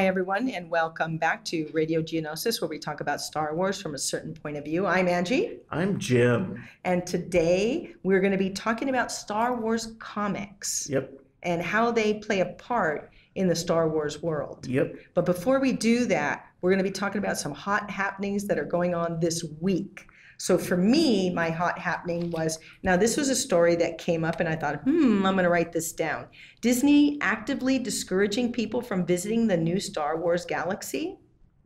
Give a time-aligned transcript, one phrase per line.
[0.00, 3.94] Hi, everyone, and welcome back to Radio Geonosis, where we talk about Star Wars from
[3.94, 4.86] a certain point of view.
[4.86, 6.64] I'm Angie, I'm Jim.
[6.84, 11.20] and today we're going to be talking about Star Wars comics Yep.
[11.42, 14.66] and how they play a part in the Star Wars world.
[14.66, 14.96] Yep.
[15.12, 18.58] But before we do that, we're going to be talking about some hot happenings that
[18.58, 20.06] are going on this week.
[20.40, 24.40] So for me, my hot happening was now this was a story that came up,
[24.40, 26.28] and I thought, hmm, I'm going to write this down.
[26.62, 31.18] Disney actively discouraging people from visiting the new Star Wars galaxy.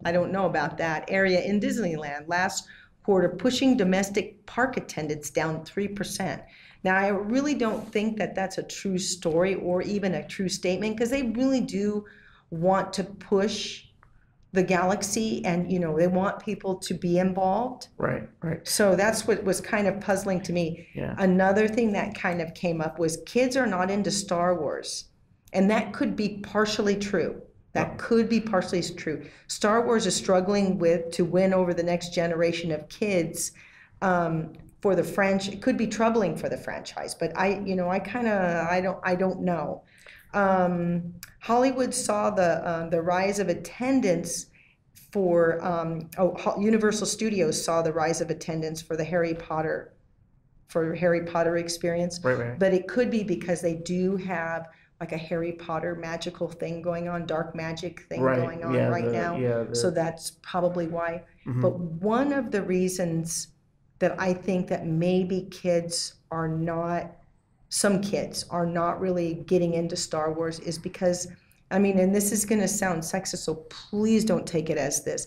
[0.05, 2.67] I don't know about that area in Disneyland last
[3.05, 6.43] quarter, pushing domestic park attendance down 3%.
[6.83, 10.97] Now, I really don't think that that's a true story or even a true statement
[10.97, 12.07] because they really do
[12.51, 13.85] want to push
[14.55, 18.29] the galaxy and you know they want people to be involved Right.
[18.41, 18.67] Right.
[18.67, 21.15] so that's what was kind of puzzling to me Yeah.
[21.19, 25.07] another thing that kind of came up was kids are not into star wars
[25.53, 30.79] and that could be partially true that could be partially true star wars is struggling
[30.79, 33.51] with to win over the next generation of kids
[34.03, 37.89] um, for the french it could be troubling for the franchise but i you know
[37.91, 39.83] i kind of i don't i don't know
[40.35, 44.47] um, Hollywood saw the uh, the rise of attendance
[45.13, 49.93] for um, oh, Universal Studios saw the rise of attendance for the Harry Potter
[50.67, 52.37] for Harry Potter experience, Right.
[52.39, 52.59] Right.
[52.59, 54.67] but it could be because they do have
[55.01, 58.41] like a Harry Potter magical thing going on, dark magic thing Right.
[58.41, 59.37] going on yeah, right the- now.
[59.37, 59.65] Yeah.
[59.65, 61.23] The, So that's probably why.
[61.47, 61.61] Mhm.
[61.63, 63.49] But one of the reasons
[64.01, 67.13] that I think that maybe kids are not,
[67.75, 71.27] some kids are not really getting into Star Wars is because,
[71.73, 75.03] I mean, and this is going to sound sexist, so please don't take it as
[75.03, 75.27] this,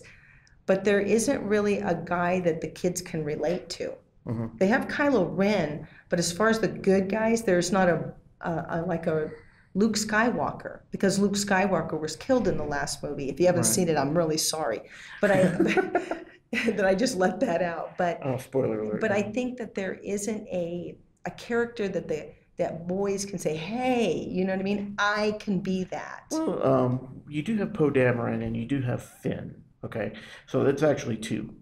[0.64, 3.92] but there isn't really a guy that the kids can relate to.
[4.26, 4.58] Mhm.
[4.58, 8.52] They have Kylo Ren, but as far as the good guys, there's not a, a,
[8.70, 9.30] a like a
[9.74, 13.28] Luke Skywalker because Luke Skywalker was killed in the last movie.
[13.28, 13.74] If you haven't Right.
[13.76, 14.80] seen it, I'm really sorry,
[15.20, 15.42] but I
[16.76, 17.98] that I just let that out.
[17.98, 19.02] But oh, spoiler alert.
[19.02, 23.56] but I think that there isn't a a character that the that boys can say,
[23.56, 24.96] hey, you know what I mean?
[24.98, 26.24] I can be that.
[26.30, 29.62] Well, um, you do have Poe Dameron and you do have Finn.
[29.84, 30.12] Okay,
[30.46, 31.54] so that's actually two.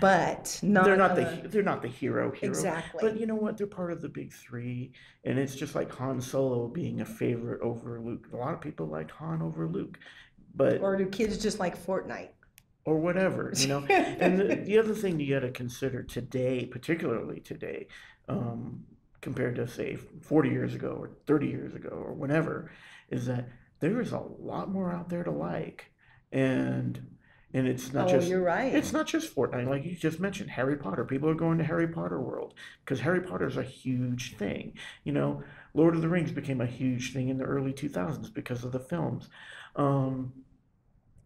[0.00, 2.50] But not they're not a- the they're not the hero hero.
[2.50, 3.00] exactly.
[3.02, 3.56] But you know what?
[3.56, 4.92] They're part of the big three,
[5.24, 8.28] and it's just like Han Solo being a favorite over Luke.
[8.32, 9.98] A lot of people liked Han over Luke,
[10.54, 12.28] but or do kids just like Fortnite?
[12.84, 13.78] or whatever, you know.
[13.88, 17.86] and the, the other thing you got to consider today, particularly today,
[18.28, 18.84] um,
[19.22, 22.70] compared to say 40 years ago or 30 years ago or whenever,
[23.08, 23.48] is that
[23.80, 25.90] there is a lot more out there to like,
[26.30, 27.16] and
[27.54, 28.74] and it's not oh, just you're right.
[28.74, 31.04] it's not just Fortnite, like you just mentioned, Harry Potter.
[31.04, 34.74] People are going to Harry Potter World because Harry Potter is a huge thing.
[35.04, 35.42] You know,
[35.74, 38.80] Lord of the Rings became a huge thing in the early 2000s because of the
[38.80, 39.28] films.
[39.76, 40.32] Um,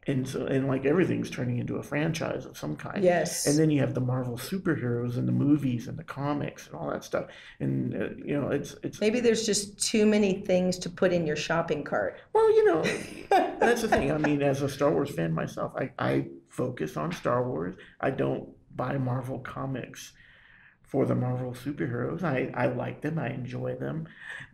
[0.08, 3.02] and so, and like everything's turning into a franchise of some kind.
[3.02, 3.46] yes.
[3.46, 6.90] And then you have the Marvel superheroes and the movies and the comics and all
[6.90, 7.26] that stuff.
[7.58, 11.26] And uh, you know, it's it's Maybe there's just too many things to put in
[11.26, 12.20] your shopping cart.
[12.32, 12.82] well, you know,
[13.58, 14.12] that's the thing.
[14.12, 17.74] I mean, as a Star Wars fan myself, I, I focus on Star Wars.
[18.00, 20.12] I don't buy Marvel comics
[20.82, 22.22] for the Marvel superheroes.
[22.22, 24.06] I, I like them, I enjoy them,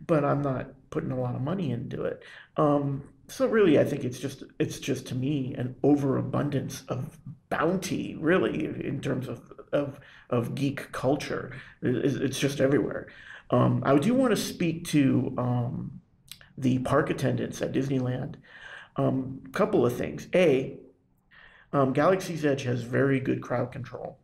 [0.05, 2.23] but I'm not putting a lot of money into it.
[2.57, 7.17] Um, so really, I think it's just it's just to me an overabundance of
[7.49, 11.55] bounty, really, in terms of of, of geek culture.
[11.81, 13.07] It's just everywhere.
[13.49, 16.01] Um, I do want to speak to um,
[16.57, 18.35] the park attendants at Disneyland.
[18.95, 20.27] Um, couple of things.
[20.35, 20.77] A,
[21.71, 24.19] um, Galaxy's Edge has very good crowd control.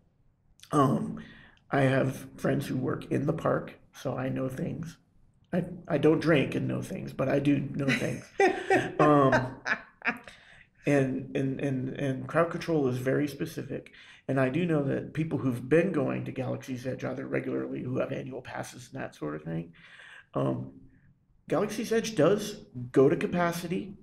[0.72, 1.20] Um,
[1.72, 4.98] I have friends who work in the park, so I know things.
[5.52, 8.26] I, I don't drink and know things, but I do know things.
[9.00, 9.56] Um,
[10.86, 13.92] and, and, and, and crowd control is very specific.
[14.28, 17.98] And I do know that people who've been going to Galaxy's Edge either regularly, who
[17.98, 19.74] have annual passes and that sort of thing,
[20.36, 20.72] um,
[21.48, 23.96] Galaxy's Edge does go to capacity.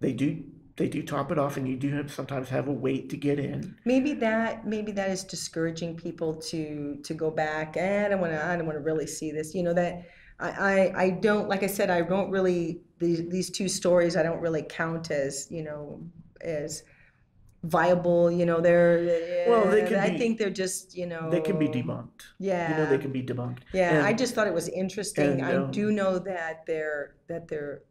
[0.00, 0.44] They do
[0.76, 3.38] they do top it off, and you do have sometimes have a wait to get
[3.38, 3.76] in.
[3.84, 7.76] maybe that maybe that is discouraging people to to go back.
[7.76, 8.44] Eh, I don't want to.
[8.44, 9.54] I don't want to really see this.
[9.54, 10.06] You know that.
[10.42, 14.22] I, I, I don't like I said I don't really these these two stories I
[14.22, 16.00] don't really count as you know
[16.40, 16.82] as
[17.64, 21.40] viable you know they're Well, they can I be- think they're just you know They
[21.40, 22.22] can be debunked.
[22.40, 23.60] yeah You know, they can be debunked.
[23.72, 25.30] Yeah, And- I just thought it was interesting.
[25.40, 27.82] and, I um, do know that their that their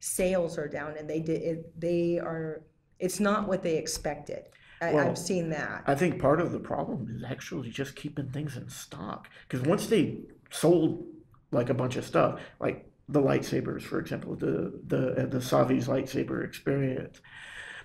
[0.00, 2.62] sales are down, and they did it, they are.
[3.00, 4.44] It's not what they expected.
[4.80, 5.82] I, Well, I've seen that.
[5.86, 9.28] I think part of the problem is actually just keeping things in stock.
[9.48, 10.20] Because once they
[10.50, 11.04] sold
[11.50, 15.88] like a bunch of stuff, like the lightsabers, for example, the the uh, the Savi's
[15.88, 17.20] lightsaber experience,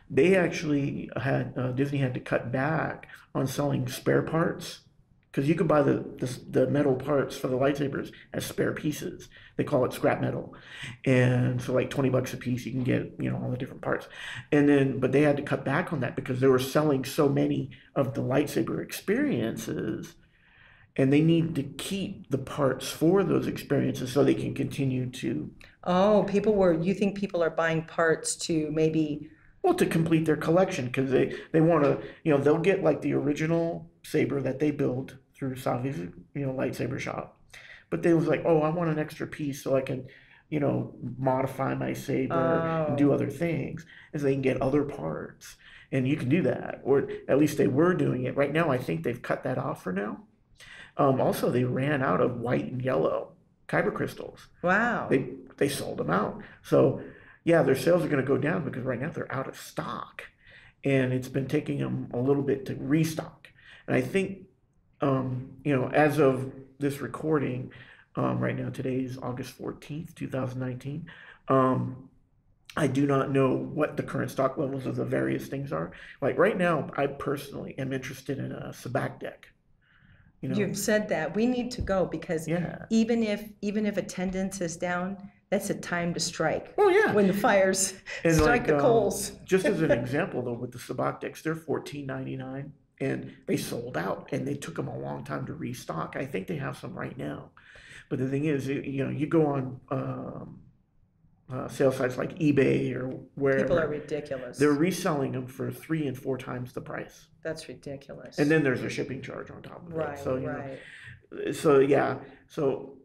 [0.09, 4.81] they actually had uh, Disney had to cut back on selling spare parts
[5.31, 9.29] because you could buy the, the the metal parts for the lightsabers as spare pieces.
[9.55, 10.55] They call it scrap metal,
[11.05, 13.81] and so like twenty bucks a piece, you can get you know all the different
[13.81, 14.07] parts.
[14.51, 17.29] And then, but they had to cut back on that because they were selling so
[17.29, 20.15] many of the lightsaber experiences,
[20.97, 25.51] and they need to keep the parts for those experiences so they can continue to
[25.85, 29.29] Oh, people were, you think people are buying parts to maybe,
[29.61, 33.01] well to complete their collection because they they want to you know they'll get like
[33.01, 37.39] the original saber that they build through Savi's you know lightsaber shop,
[37.89, 40.07] but they was like oh I want an extra piece so I can
[40.49, 43.13] you know modify my saber and do Oh.
[43.13, 45.55] other things and so they can get other parts
[45.91, 48.77] and you can do that or at least they were doing it right now I
[48.77, 50.23] think they've cut that off for now.
[50.97, 53.29] Um, also they ran out of white and yellow
[53.67, 55.07] kyber crystals wow.
[55.09, 56.41] they they sold them out.
[56.61, 57.01] So
[57.45, 60.23] yeah, their sales are going to go down because right now they're out of stock,
[60.83, 63.49] and it's been taking them a little bit to restock.
[63.85, 64.43] And I think,
[65.01, 67.71] um, you know, as of this recording,
[68.15, 71.07] um, right now today is August fourteenth, two thousand nineteen.
[71.47, 72.09] Um,
[72.77, 75.91] I do not know what the current stock levels of the various things are.
[76.21, 79.49] Like right now, I personally am interested in a Sabacc deck.
[80.43, 81.33] You know, You've said that.
[81.33, 82.85] We need to go because yeah.
[82.89, 85.17] even if, even if attendance is down,
[85.49, 86.73] that's a time to strike.
[86.77, 87.13] Well, yeah.
[87.13, 87.93] When the fires
[88.25, 89.31] And strike like, the um, coals.
[89.45, 94.45] just as an example though with the sabacc they're $14.99 and they sold out and
[94.45, 97.49] they took them a long time to restock i think they have some right now
[98.09, 100.59] but the thing is you you know you go on um,
[101.53, 104.57] uh, sales sites like ebay or where People are ridiculous.
[104.57, 108.39] they're reselling them for three and four times the price That's ridiculous.
[108.39, 110.63] and then there's a shipping charge on top of Right, it so you know
[111.33, 111.55] right.
[111.55, 112.17] so yeah
[112.47, 112.97] so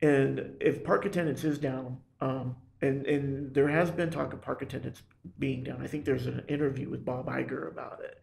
[0.00, 4.62] and if park attendance is down um and and there has been talk of park
[4.62, 5.02] attendance
[5.38, 8.20] being down i think there's an interview with bob Iger about it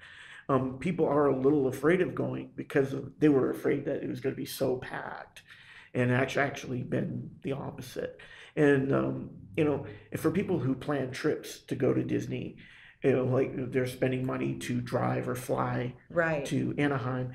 [0.50, 4.10] um people are a little afraid of going because of, they were afraid that it
[4.10, 5.44] was going to be so packed
[5.94, 8.20] and actually actually been the opposite
[8.56, 12.56] and um you know and for people who plan trips to go to disney
[13.04, 16.46] you know like they're spending money to drive or fly Right.
[16.48, 17.32] to Anaheim,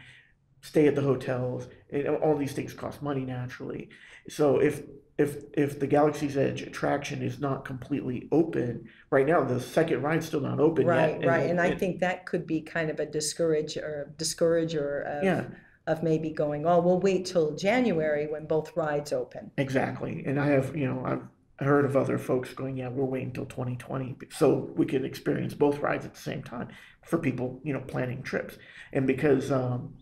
[0.60, 3.88] stay at the hotels, and all these things cost money naturally.
[4.28, 4.82] So if
[5.16, 10.26] if if the Galaxy's Edge attraction is not completely open right now, the second ride's
[10.26, 11.26] still not open Right, yet.
[11.28, 11.48] right.
[11.50, 15.44] And I think that could be kind of a discourage or discourager of, yeah,
[15.86, 19.50] of maybe going, oh, we'll wait till January when both rides open.
[19.56, 20.22] exactly.
[20.26, 23.46] And I have you know I've heard of other folks going, yeah, we're waiting until
[23.46, 26.68] 2020 so we can experience both rides at the same time
[27.04, 28.56] for people you know planning trips,
[28.92, 29.94] and because um,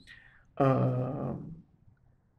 [0.59, 1.55] um,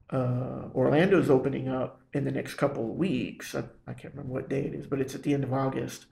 [0.09, 3.55] uh, Orlando's opening up in the next couple of weeks.
[3.55, 6.05] I, I can't remember what day it is, but it's at the end of August.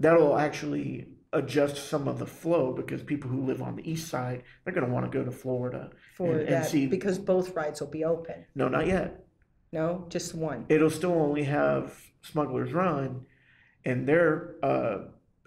[0.00, 4.42] That'll actually adjust some of the flow because people who live on the east side,
[4.64, 5.90] they're going to want to go to Florida.
[6.16, 8.44] For And- and that, see- because both rides will be open.
[8.54, 9.24] No, not yet.
[9.72, 10.66] No, just one.
[10.68, 13.24] It'll still only have Smuggler's Run,
[13.86, 14.98] and their uh,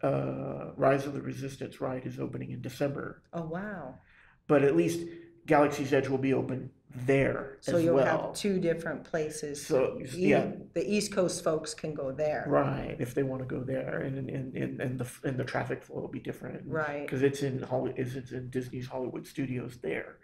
[0.02, 3.22] uh, Rise of the Resistance ride is opening in December.
[3.34, 4.00] Oh, wow.
[4.48, 5.08] But at least
[5.46, 8.28] Galaxy's Edge will be open there So as you'll well.
[8.30, 9.66] have two different places.
[9.66, 10.52] So, E- yeah.
[10.74, 12.46] The East Coast folks can go there.
[12.48, 15.84] Right, if they want to go there, and and and and the and the traffic
[15.84, 17.02] flow will be different, Right.
[17.06, 20.18] Because it's in Holly, it's it's in Disney's Hollywood Studios there,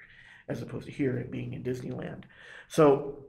[0.47, 2.23] as opposed to here it being in Disneyland.
[2.69, 3.25] So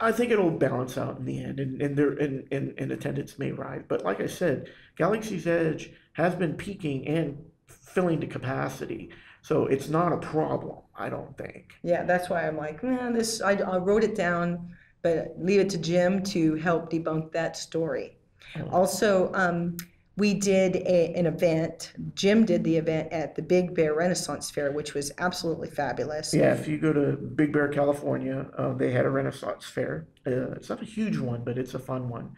[0.00, 3.36] I think it'll balance out in the end, and and there and and, and attendance
[3.38, 3.82] may rise.
[3.86, 9.10] But like I said, Galaxy's Edge has been peaking and filling to capacity,
[9.46, 10.78] so it's not a problem.
[10.96, 11.74] I don't think.
[11.84, 15.70] Yeah, that's why I'm like, man, this, I, I wrote it down, but leave it
[15.70, 18.16] to Jim to help debunk that story.
[18.56, 18.68] Oh.
[18.78, 19.76] Also, um,
[20.16, 24.72] we did a, an event, Jim did the event at the Big Bear Renaissance Fair,
[24.72, 26.34] which was absolutely fabulous.
[26.34, 30.08] Yeah, if you go to Big Bear, California, uh, they had a Renaissance fair.
[30.26, 32.34] Uh, it's not a huge one, but it's a fun one.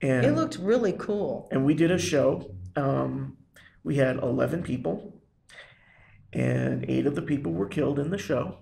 [0.00, 1.48] And It looked really cool.
[1.50, 2.50] and we did a show.
[2.76, 3.36] Um,
[3.82, 5.12] we had eleven people,
[6.36, 8.58] and eight of the people were killed in the show.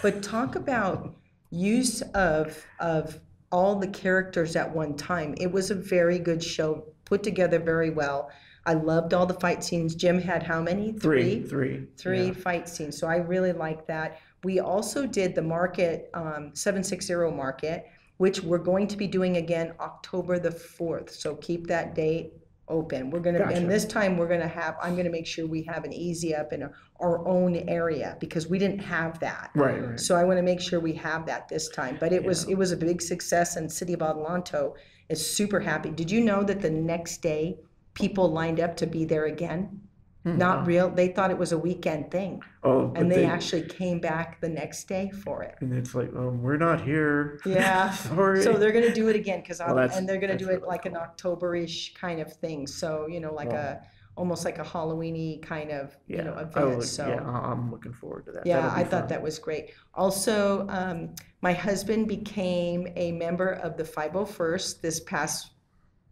[0.00, 1.14] But talk about
[1.50, 3.20] use of of
[3.52, 5.34] all the characters at one time.
[5.36, 8.30] It was a very good show, put together very well.
[8.64, 9.94] I loved all the fight scenes.
[9.94, 10.92] Jim had how many?
[10.92, 12.32] Three, three, three yeah.
[12.32, 12.98] fight scenes.
[12.98, 14.20] So I really like that.
[14.42, 19.74] We also did the market, um, 760 market, which we're going to be doing again
[19.80, 21.10] October the 4th.
[21.10, 22.32] So keep that date
[22.72, 23.10] open.
[23.10, 23.56] We're going to, Gotcha.
[23.56, 25.92] and this time we're going to have, I'm going to make sure we have an
[25.92, 26.68] easy up in
[27.00, 29.50] our own area because we didn't have that.
[29.54, 30.00] Right, right.
[30.00, 31.96] So I want to make sure we have that this time.
[32.00, 34.74] But it was, it was a big success and City of Adelanto
[35.08, 35.90] is super happy.
[35.90, 37.58] Did you know that the next day
[37.94, 39.81] people lined up to be there again.
[40.24, 40.88] Hmm, Not real.
[40.88, 44.84] They thought it was a weekend thing, Oh, and they actually came back the next
[44.84, 45.56] day for it.
[45.60, 47.40] and it's like, um, we're not here.
[47.44, 47.90] Yeah.
[47.90, 48.42] Sorry.
[48.42, 50.86] So they're gonna do it again because Well, and they're gonna do it really like
[50.86, 51.02] an cool.
[51.02, 52.66] October-ish kind of thing.
[52.68, 53.80] So you know, like Wow.
[53.82, 56.82] a almost like a Halloweeny kind of yeah, you know I event.
[56.84, 58.46] so yeah, I'm looking forward to that.
[58.46, 59.70] Yeah, I thought that was great.
[59.94, 65.51] Also, um, my husband became a member of the 501st this past,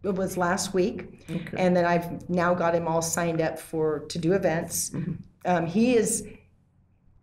[0.03, 1.23] it was last week.
[1.29, 1.57] Okay.
[1.57, 4.89] And then I've now got him all signed up for, to do events.
[4.91, 5.17] Mhm.
[5.45, 6.25] Um, he is,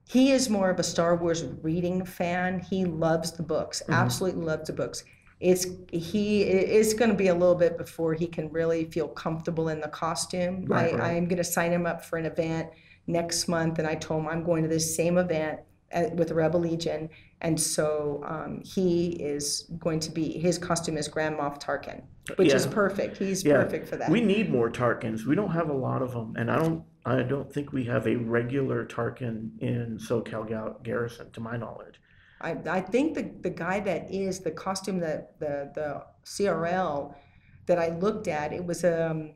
[0.08, 2.61] he is more of a Star Wars reading fan.
[2.61, 3.94] He loves the books, Mhm.
[3.94, 5.04] absolutely loves the books.
[5.40, 9.80] It's, he, it's gonna be a little bit before he can really feel comfortable in
[9.80, 10.66] the costume.
[10.70, 11.16] I, Right, right.
[11.16, 12.70] I'm gonna sign him up for an event
[13.06, 16.35] next month, and I told him I'm going to this same event at, with the
[16.35, 17.08] Rebel Legion,
[17.40, 22.02] and so um, he is going to be his costume is Grand Moff Tarkin,
[22.37, 23.16] which is perfect.
[23.18, 23.62] He's Yeah.
[23.62, 24.11] perfect for that.
[24.11, 25.25] We need more Tarkins.
[25.25, 26.85] We don't have a lot of them, and I don't.
[27.07, 32.00] I don't think we have a regular Tarkin in SoCal Garrison, to my knowledge.
[32.40, 37.14] I, I think the, the guy that is the costume that the the CRL
[37.66, 39.33] that I looked at, it was um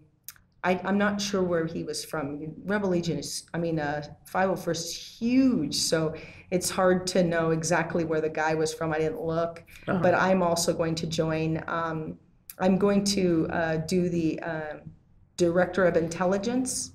[0.65, 2.55] I, I'm not sure where he was from.
[2.65, 6.15] Rebel Legion is, I mean, uh, 501st is huge, so
[6.53, 8.93] it's hard to know exactly where the guy was from.
[8.93, 9.65] I didn't look.
[9.89, 10.01] Uh-huh.
[10.03, 11.65] but I'm also going to join.
[11.67, 12.19] Um,
[12.61, 14.81] I'm going to uh, do the um,
[15.39, 16.93] director of intelligence.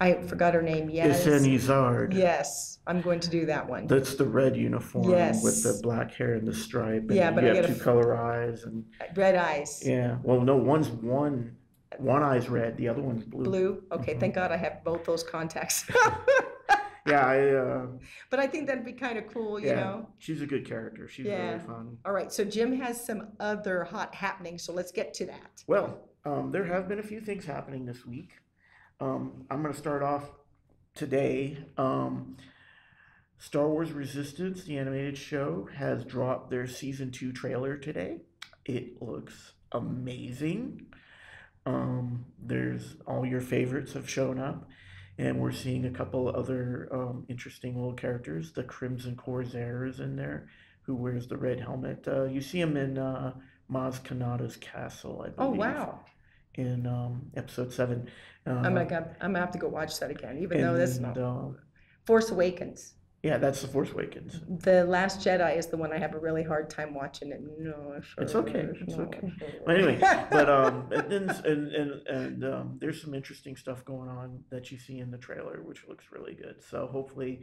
[0.00, 0.88] I forgot her name.
[0.90, 1.24] Yes.
[1.26, 2.14] Isard.
[2.14, 3.86] Yes, I'm going to do that one.
[3.86, 5.06] That's the red uniform
[5.42, 7.02] with the black hair and the stripe.
[7.02, 8.84] And Yeah, but you I have two f- color eyes and
[9.14, 9.82] Red eyes.
[9.86, 10.16] yeah.
[10.22, 11.56] Well, no, one's one
[11.98, 13.44] one eye's red, the other one's blue.
[13.44, 13.82] Blue.
[13.92, 14.20] Okay, Mhm.
[14.20, 15.84] thank God I have both those contacts.
[17.06, 17.54] Yeah, I.
[17.64, 17.86] Uh,
[18.30, 20.08] but I think that'd be kind of cool, you yeah, know.
[20.18, 21.08] she's a good character.
[21.08, 21.48] She's Yeah.
[21.48, 21.98] really fun.
[22.04, 25.62] All right, so Jim has some other hot happenings, so let's get to that.
[25.66, 28.32] Well, um, there have been a few things happening this week.
[29.00, 30.30] Um, I'm going to start off
[30.94, 31.58] today.
[31.76, 32.36] Um,
[33.38, 38.20] Star Wars Resistance, the animated show, has dropped their season two trailer today.
[38.64, 40.86] It looks amazing.
[41.66, 44.68] Um, there's all your favorites have shown up,
[45.18, 48.52] and we're seeing a couple other um, interesting little characters.
[48.52, 50.48] The Crimson Corsair is in there,
[50.82, 52.06] who wears the red helmet.
[52.06, 53.34] Uh, you see him in uh,
[53.70, 56.00] Maz Kanata's castle, I Oh wow,
[56.54, 58.08] in um, episode seven.
[58.46, 61.16] Uh, I'm gonna I'm gonna have to go watch that again, even though this and,
[61.16, 61.48] uh,
[62.04, 62.94] Force Awakens.
[63.24, 64.40] Yeah, that's the Force Awakens.
[64.62, 67.40] The Last Jedi is the one I have a really hard time watching it.
[67.58, 69.32] No, It's okay, it's no, okay.
[69.38, 69.48] sure.
[69.64, 69.98] But anyway,
[70.30, 74.70] but um, and then and and, and um, there's some interesting stuff going on that
[74.70, 76.56] you see in the trailer, which looks really good.
[76.68, 77.40] So hopefully,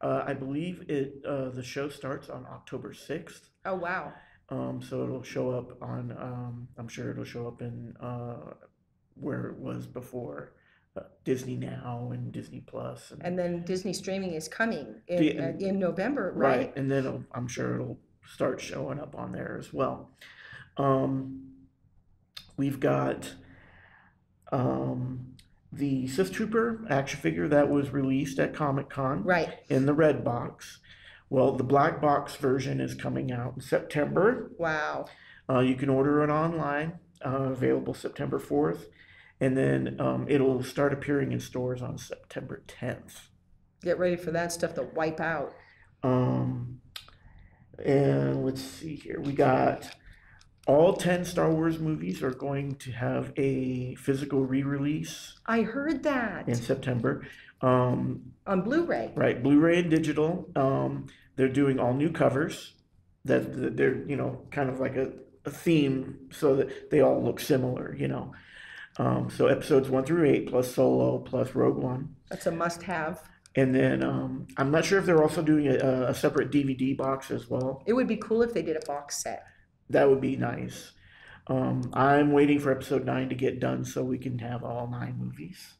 [0.00, 3.50] uh, I believe it uh, the show starts on October sixth.
[3.66, 4.14] oh wow,
[4.48, 6.12] Um, so it'll show up on.
[6.18, 8.54] Um, I'm sure it'll show up in uh,
[9.16, 10.54] where it was before.
[10.96, 15.38] Uh, Disney Now and Disney Plus and and then Disney streaming is coming in The-
[15.38, 16.76] uh, in November, right right?
[16.76, 20.10] and then it'll, i'm sure it'll start showing up on there as well
[20.78, 21.42] um,
[22.56, 23.34] we've got
[24.50, 25.34] um,
[25.72, 29.60] the sith trooper action figure that was released at comic-con Right.
[29.68, 30.80] in the red box
[31.28, 35.06] well the black box version is coming out in september Wow.
[35.48, 36.94] uh, you can order it online
[37.24, 38.86] uh, available september 4th
[39.40, 43.30] and then um, it'll start appearing in stores on september 10th
[43.82, 45.54] Get ready for that stuff to wipe out.
[46.02, 46.80] Um,
[47.82, 49.20] and let's see here.
[49.20, 49.90] We got
[50.66, 56.02] all 10 Star Wars movies are going to have a physical re release I heard
[56.02, 57.26] that in September.
[57.62, 59.12] Um, on Blu-ray.
[59.14, 60.50] right, Blu ray and digital.
[60.56, 61.06] Um,
[61.36, 62.74] they're doing all new covers
[63.24, 65.12] that that they're, you know, kind of like a,
[65.46, 68.32] a theme so that they all look similar, you know.
[68.98, 72.16] Um, so episodes one through eight plus Solo plus Rogue One.
[72.28, 73.22] That's a must-have.
[73.56, 77.30] And then um, I'm not sure if they're also doing a, a separate DVD box
[77.30, 77.82] as well.
[77.86, 79.44] It would be cool if they did a box set.
[79.88, 80.92] That would be nice.
[81.48, 85.16] Um, I'm waiting for episode nine to get done so we can have all nine
[85.18, 85.74] movies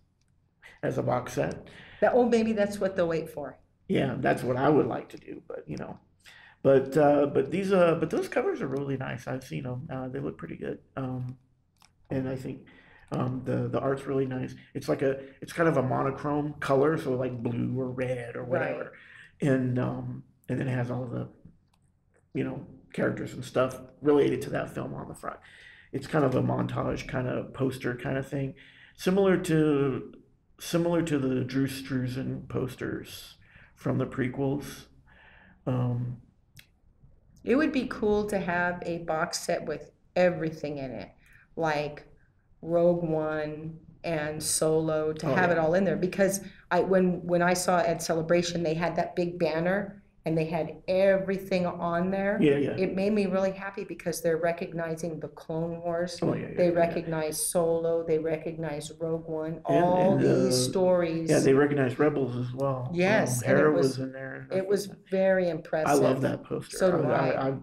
[0.83, 1.69] as a box set.
[2.01, 3.59] That, oh, maybe that's what they'll wait for.
[3.87, 5.99] Yeah, that's what I would like to do, but you know,
[6.63, 9.27] but uh, but these uh, but those covers are really nice.
[9.27, 9.89] I've seen them.
[9.93, 10.79] Uh, they look pretty good.
[10.97, 11.37] Um,
[12.09, 12.67] and I think
[13.13, 14.55] um, the the art's really nice.
[14.75, 18.45] It's like a it's kind of a monochrome color, so like blue or red or
[18.45, 18.93] whatever,
[19.41, 21.29] and um, and then it has all the
[22.35, 25.39] you know characters and stuff related to that film on the front.
[25.93, 28.55] It's kind of a montage kind of poster kind of thing,
[28.97, 30.15] similar to
[30.61, 33.37] similar to the Drew Struzan posters
[33.75, 34.87] from the prequels.
[35.67, 36.19] Um,
[37.43, 41.11] It would be cool to have a box set with everything in it,
[41.57, 42.07] like
[42.63, 45.57] Rogue One, and Solo to Oh, have yeah.
[45.57, 46.41] it all in there because
[46.71, 50.77] I when when I saw at Celebration they had that big banner and they had
[50.87, 52.39] everything on there.
[52.41, 52.71] Yeah, yeah.
[52.71, 56.21] It made me really happy because they're recognizing the Clone Wars.
[56.23, 56.79] Oh, yeah, yeah, They yeah.
[56.79, 58.05] recognize Solo.
[58.07, 59.55] They recognize Rogue One.
[59.55, 61.29] And- all and, these uh, stories.
[61.29, 62.89] Yeah, they recognize Rebels as well.
[62.95, 64.47] Yes, Um, and it Hera was- was, in there.
[64.53, 65.91] it was very impressive.
[65.91, 66.77] I love that poster.
[66.77, 67.31] So do I.
[67.31, 67.55] I, I,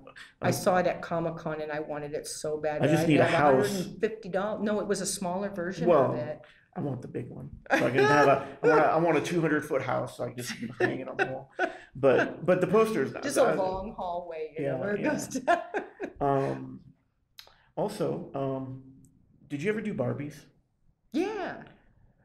[0.41, 2.83] I saw it at Comic Con and I wanted it so bad.
[2.83, 3.87] I just need a house.
[4.01, 4.61] $150.
[4.61, 6.41] No, it was a smaller version Well, of it.
[6.77, 7.49] I want the big one.
[7.71, 8.47] So I can have a.
[8.61, 11.07] I want a, I want a 200 foot house so I can just hang it
[11.09, 11.51] on the wall.
[11.95, 13.11] But but the posters.
[13.23, 15.09] Just a long hallway, yeah, where it yeah.
[15.09, 15.61] goes down.
[16.21, 16.79] Um,
[17.75, 18.83] also, um,
[19.47, 20.35] did you ever do Barbies?
[21.11, 21.63] yeah.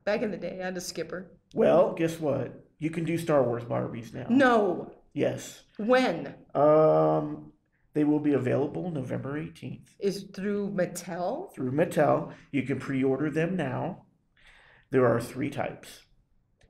[0.05, 1.31] Back in the day, I had a skipper.
[1.55, 2.65] Well, guess what?
[2.81, 4.27] You can do Star Wars Barbies now.
[4.29, 4.93] No.
[5.15, 5.63] Yes.
[5.77, 6.35] When?
[6.57, 7.53] Um,
[7.95, 11.55] they will be available November 18th Is through Mattel?
[11.55, 12.33] through Mattel.
[12.51, 14.07] You can pre-order them now.
[14.93, 16.03] There are three types.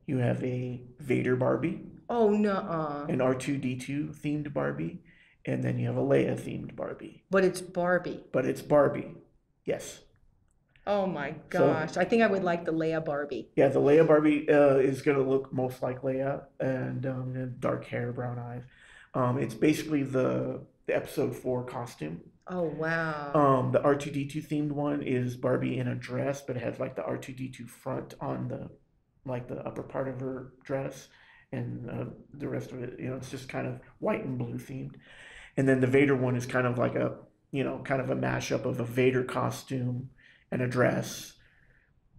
[0.06, 3.04] You have a Vader Barbie, Oh, no.
[3.08, 5.02] an R2D2 themed Barbie,
[5.44, 7.24] and then you have a Leia themed Barbie.
[7.30, 8.22] But it's Barbie.
[8.32, 9.16] But it's Barbie.
[9.64, 10.00] Yes.
[10.86, 11.96] Oh my gosh.
[11.96, 13.50] I think I would like the Leia Barbie.
[13.56, 17.84] Yeah, the Leia Barbie uh, is going to look most like Leia and um, dark
[17.86, 18.62] hair, brown eyes.
[19.14, 22.20] Um, it's basically the, the episode four costume.
[22.48, 23.32] Oh, wow.
[23.34, 27.02] Um, the R2D2 themed one is Barbie in a dress, but it has like the
[27.02, 28.68] R2D2 front on the
[29.24, 31.06] like the upper part of her dress,
[31.52, 34.58] and uh, the rest of it, you know, it's just kind of white and blue
[34.58, 34.96] themed.
[35.56, 37.16] And then the Vader one is kind of like a
[37.52, 40.10] you know kind of a mashup of a Vader costume
[40.50, 41.34] and a dress.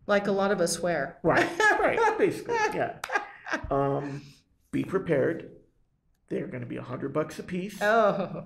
[0.07, 1.17] like a lot of us wear.
[1.23, 2.99] Right, right, basically, yeah.
[3.69, 4.21] Um,
[4.71, 5.51] be prepared.
[6.29, 7.81] They're going to be a hundred bucks a piece.
[7.81, 8.45] Oh,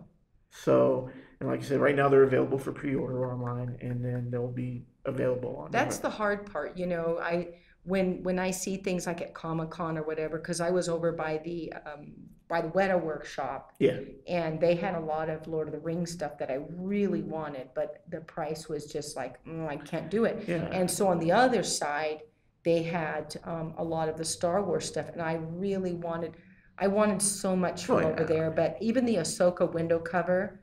[0.49, 4.47] So, and like I said, right now they're available for pre-order online, and then they'll
[4.51, 5.71] be available on.
[5.71, 7.19] that's the hard part, you know.
[7.21, 7.49] I
[7.83, 11.11] when when I see things like at Comic Con or whatever, because I was over
[11.11, 12.13] by the um,
[12.49, 16.11] by the Weta workshop, yeah, and they had a lot of Lord of the Rings
[16.11, 20.25] stuff that I really wanted, but the price was just like mm, I can't do
[20.25, 20.43] it.
[20.47, 22.21] yeah, And so on the other side,
[22.63, 26.33] they had um, a lot of the Star Wars stuff, and I really wanted,
[26.77, 28.49] I wanted so much from Oh, over there.
[28.51, 30.59] But even the Ahsoka window cover,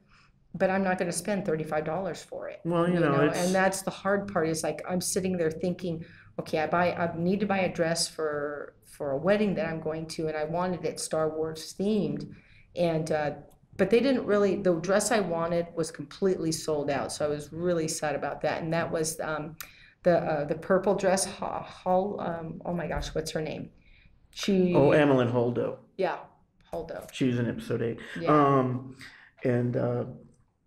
[0.54, 2.60] but I'm not going to spend thirty-five dollars for it.
[2.64, 4.48] Well, you you know, know, and that's the hard part.
[4.48, 6.04] Is like I'm sitting there thinking,
[6.38, 9.80] okay, I buy, I need to buy a dress for for a wedding that I'm
[9.80, 12.32] going to, and I wanted it Star Wars themed,
[12.76, 13.30] and uh,
[13.76, 14.56] but they didn't really.
[14.56, 18.62] The dress I wanted was completely sold out, so I was really sad about that.
[18.62, 19.56] And that was um,
[20.04, 21.24] the uh, the purple dress.
[21.24, 23.70] Ha- Hall, um, oh my gosh, what's her name?
[24.30, 25.76] She, oh, Amilyn Holdo.
[25.96, 26.16] yeah,
[26.72, 27.98] Holdo, She was in episode eight.
[28.20, 28.96] yeah, Um,
[29.44, 30.04] and uh,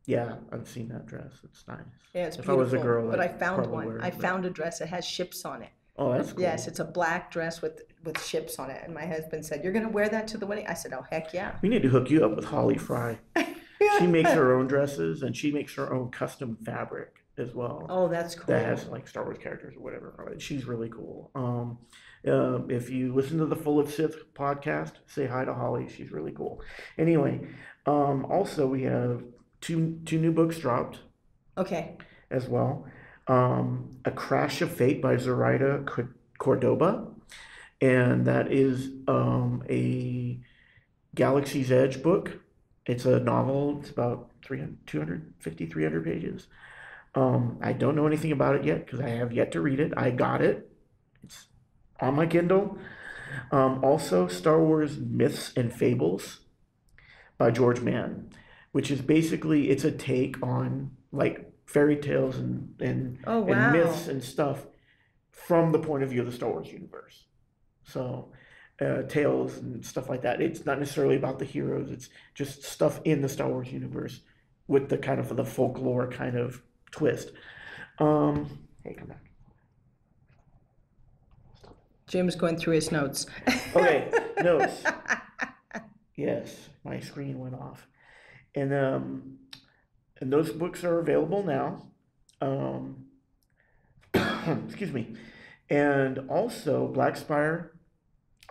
[0.08, 1.34] yeah, I've seen that dress.
[1.44, 1.78] It's nice.
[2.16, 2.58] yeah, it's if I beautiful.
[2.64, 3.86] was a girl, but I found probably one.
[3.88, 5.70] wear it, I but- found a dress that has ships on it.
[6.00, 6.42] Oh, that's cool.
[6.42, 8.82] Yes, it's a black dress with with ships on it.
[8.84, 11.34] And my husband said, "You're gonna wear that to the wedding?" I said, "Oh heck
[11.34, 13.18] yeah." We need to hook you up with Holly Frey.
[14.00, 17.86] She makes her own dresses, and she makes her own custom fabric as well.
[17.90, 18.46] Oh, that's cool.
[18.54, 20.14] that has like Star Wars characters or whatever.
[20.26, 20.42] on it.
[20.42, 21.32] She's really cool.
[21.36, 21.80] Um,
[22.28, 25.88] uh, if you listen to the Full of Sith podcast, say hi to Holly.
[25.90, 26.62] She's really cool.
[27.00, 27.42] Anyway,
[27.88, 29.24] um, also we have
[29.62, 31.00] two two new books dropped
[31.58, 31.98] Okay.
[32.30, 32.86] as well.
[33.28, 35.84] Um, A Crash of Fate by Zoraida
[36.38, 37.08] Cordova,
[37.82, 40.40] and that is um, a
[41.16, 42.40] Galaxy's Edge book.
[42.86, 43.80] It's a novel.
[43.82, 46.48] It's about 300, 250, 300 pages.
[47.16, 49.92] Um, I don't know anything about it yet because I have yet to read it.
[49.98, 50.70] I got it.
[51.24, 51.48] It's
[52.00, 52.78] on my Kindle.
[53.52, 56.42] Um, also, Star Wars Myths and Fables
[57.38, 58.30] by George Mann,
[58.78, 64.08] which is basically it's a take on like fairy tales and and, Oh and myths
[64.08, 64.68] and stuff
[65.32, 67.24] from the point of view of the Star Wars universe.
[67.86, 68.32] So,
[68.80, 70.44] uh, tales and stuff like that.
[70.44, 71.90] It's not necessarily about the heroes.
[71.90, 74.20] It's just stuff in the Star Wars universe
[74.68, 76.62] with the kind of the folklore kind of
[76.92, 77.32] twist.
[77.98, 79.24] Um, hey, come back.
[82.06, 83.26] Jim's going through his notes.
[83.76, 84.12] Okay,
[84.44, 84.84] notes.
[86.16, 87.88] Yes, my screen went off.
[88.58, 89.38] And um
[90.20, 91.88] and those books are available now.
[92.42, 93.06] Um
[94.68, 95.16] excuse me.
[95.70, 97.74] And also Black Spire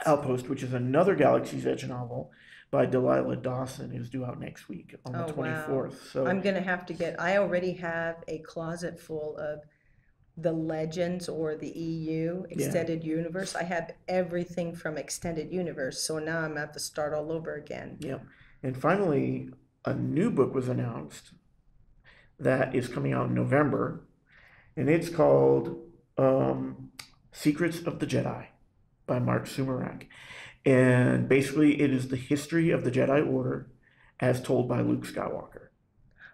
[0.04, 2.30] Outpost, which is another Galaxy's Edge novel
[2.70, 5.66] by Delilah Dawson, is due out next week on the Oh, wow.
[5.66, 6.12] 24th.
[6.12, 7.20] So I'm gonna have to get.
[7.20, 9.60] I already have a closet full of
[10.36, 13.56] the Legends or the EU Extended Universe.
[13.56, 17.96] I have everything from Extended Universe, so now I'm have to start all over again.
[18.00, 18.22] Yep.
[18.62, 19.48] And finally,
[19.86, 21.30] a new book was announced
[22.38, 24.00] that is coming out in November,
[24.76, 25.80] and it's called
[26.18, 26.90] um,
[27.32, 28.46] Secrets of the Jedi
[29.06, 30.06] by Marc Sumerak.
[30.66, 33.70] And basically, it is the history of the Jedi Order
[34.18, 35.68] as told by Luke Skywalker.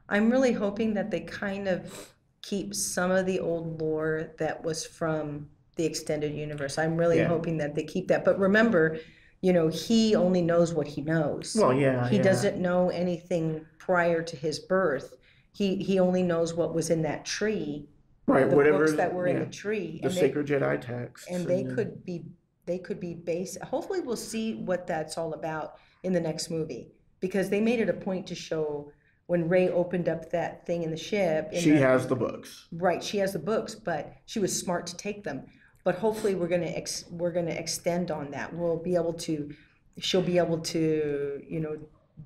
[0.09, 4.85] I'm really hoping that they kind of keep some of the old lore that was
[4.85, 6.79] from the extended universe.
[6.79, 7.29] I'm really Yeah.
[7.29, 8.25] hoping that they keep that.
[8.25, 8.99] But remember,
[9.43, 11.57] you know, he only knows what he knows.
[11.59, 12.09] Well, yeah.
[12.09, 12.23] he yeah.
[12.23, 15.15] doesn't know anything prior to his birth.
[15.53, 17.87] He he only knows what was in that tree,
[18.27, 18.79] Right, the whatever.
[18.79, 21.27] books that were in the tree, the and they, sacred Jedi texts.
[21.31, 22.25] and they then- could be
[22.65, 23.61] they could be based.
[23.63, 25.75] Hopefully, we'll see what that's all about
[26.05, 28.93] in the next movie because they made it a point to show
[29.27, 31.49] when Rey opened up that thing in the ship.
[31.53, 32.69] in She the- has the books.
[32.73, 35.43] Right, she has the books, but she was smart to take them.
[35.85, 38.55] But hopefully, we're gonna ex- we're gonna extend on that.
[38.55, 39.53] We'll be able to,
[39.99, 41.77] she'll be able to, you know,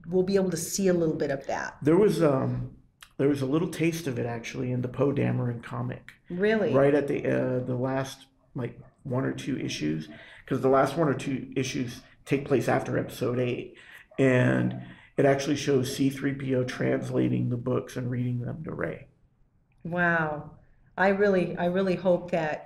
[0.09, 1.77] we'll be able to see a little bit of that.
[1.83, 2.73] There was um,
[3.17, 6.95] there was a little taste of it actually in the Poe Dameron comic, Really, right
[6.95, 10.09] at the uh, the last like one or two issues,
[10.45, 13.75] because the last one or two issues take place after Episode Eight,
[14.19, 14.83] and
[15.17, 19.07] it actually shows C-3PO translating the books and reading them to Rey.
[19.85, 20.51] Wow,
[20.99, 22.66] I really, I really hope that,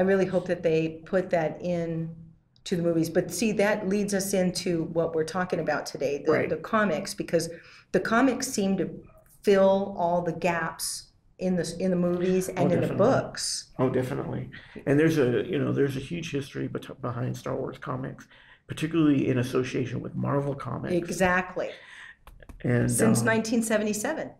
[0.00, 2.16] I really hope that they put that in
[2.64, 3.10] to the movies.
[3.10, 6.48] But see, that leads us into what we're talking about today, the, Right.
[6.48, 7.50] the comics, because
[7.92, 8.88] the comics seem to
[9.42, 13.72] fill all the gaps in the in the movies and in the books.
[13.78, 14.48] Oh, definitely.
[14.86, 18.26] And there's a you know there's a huge history bet- behind Star Wars comics,
[18.68, 20.94] particularly in association with Marvel comics.
[20.94, 21.68] Exactly.
[22.64, 24.30] And Since um, 1977.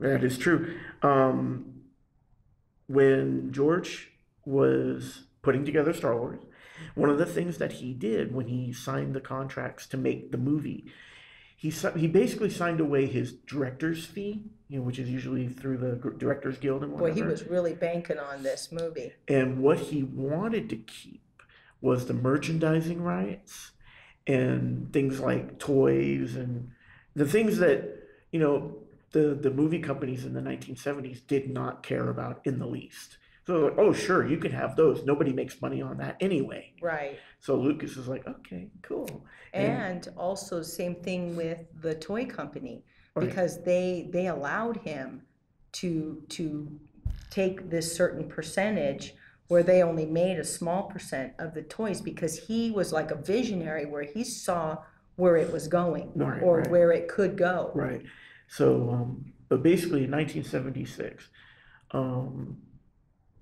[0.00, 0.74] That is true.
[1.02, 1.80] Um,
[2.88, 4.11] when George
[4.44, 6.40] was putting together Star Wars,
[6.94, 10.38] one of the things that he did when he signed the contracts to make the
[10.38, 10.86] movie,
[11.56, 16.10] he he basically signed away his director's fee, you know, which is usually through the
[16.18, 17.14] Directors Guild and whatever.
[17.14, 19.12] he was really banking on this movie.
[19.28, 21.22] And what he wanted to keep
[21.80, 23.72] was the merchandising rights
[24.26, 26.70] and things like toys and
[27.14, 28.76] the things that, you know,
[29.12, 33.18] the, the movie companies in the 1970s did not care about in the least.
[33.46, 35.04] So, like, oh, sure, you can have those.
[35.04, 36.72] Nobody makes money on that anyway.
[36.80, 37.18] Right.
[37.40, 39.24] So Lucas is like, okay, cool.
[39.52, 43.26] And- And also same thing with the toy company Right.
[43.28, 45.22] because they they allowed him
[45.72, 46.80] to to
[47.30, 49.14] take this certain percentage
[49.48, 53.16] where they only made a small percent of the toys because he was like a
[53.16, 54.78] visionary where he saw
[55.16, 56.70] where it was going Right, or right.
[56.70, 57.70] where it could go.
[57.74, 58.02] Right.
[58.48, 61.28] So, um, but basically in 1976,
[61.90, 62.56] um,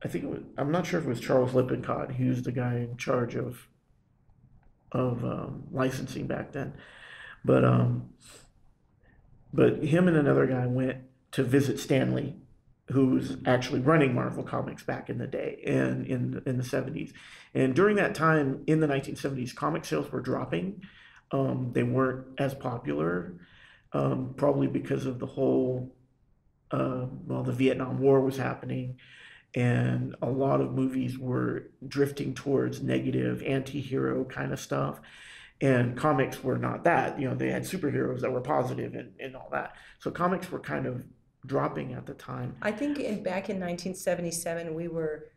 [0.02, 2.52] I think it was, I'm not sure if it was Charles Lippincott, he was the
[2.52, 3.66] guy in charge of,
[4.92, 6.74] of, um, licensing back then.
[7.44, 8.10] But, um,
[9.52, 10.98] but him and another guy went
[11.32, 12.36] to visit Stan Lee,
[12.90, 17.12] who was actually running Marvel Comics back in the day and in, in the 70s.
[17.54, 20.82] And during that time in the 1970s, comic sales were dropping.
[21.32, 23.34] Um, they weren't as popular
[23.92, 25.94] um, probably because of the whole,
[26.70, 28.98] uh, well, the Vietnam War was happening,
[29.54, 35.00] and a lot of movies were drifting towards negative anti-hero kind of stuff.
[35.60, 37.20] And comics were not that.
[37.20, 39.74] You know, they had superheroes that were positive and, and all that.
[39.98, 41.04] So comics were kind of
[41.44, 42.56] dropping at the time.
[42.62, 45.28] I think in back in 1977 we were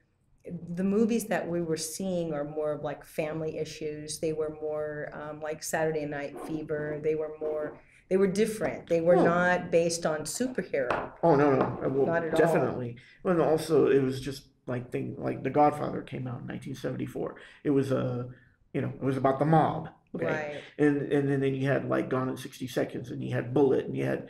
[0.75, 4.19] the movies that we were seeing are more of like family issues.
[4.19, 6.99] They were more um, like Saturday Night Fever.
[7.01, 8.87] They were more they were different.
[8.87, 11.11] They were Well- not based on superhero.
[11.23, 12.39] Oh no, no, uh, well, Not at all.
[12.39, 12.97] definitely.
[13.23, 17.35] And also it was just like thing like The Godfather came out in 1974.
[17.63, 18.29] It was a,
[18.73, 19.89] you know, it was about the mob.
[20.15, 20.25] Okay.
[20.25, 20.61] Right.
[20.77, 23.85] and and then, then you had like Gone in 60 Seconds, and you had Bullitt,
[23.85, 24.27] and you had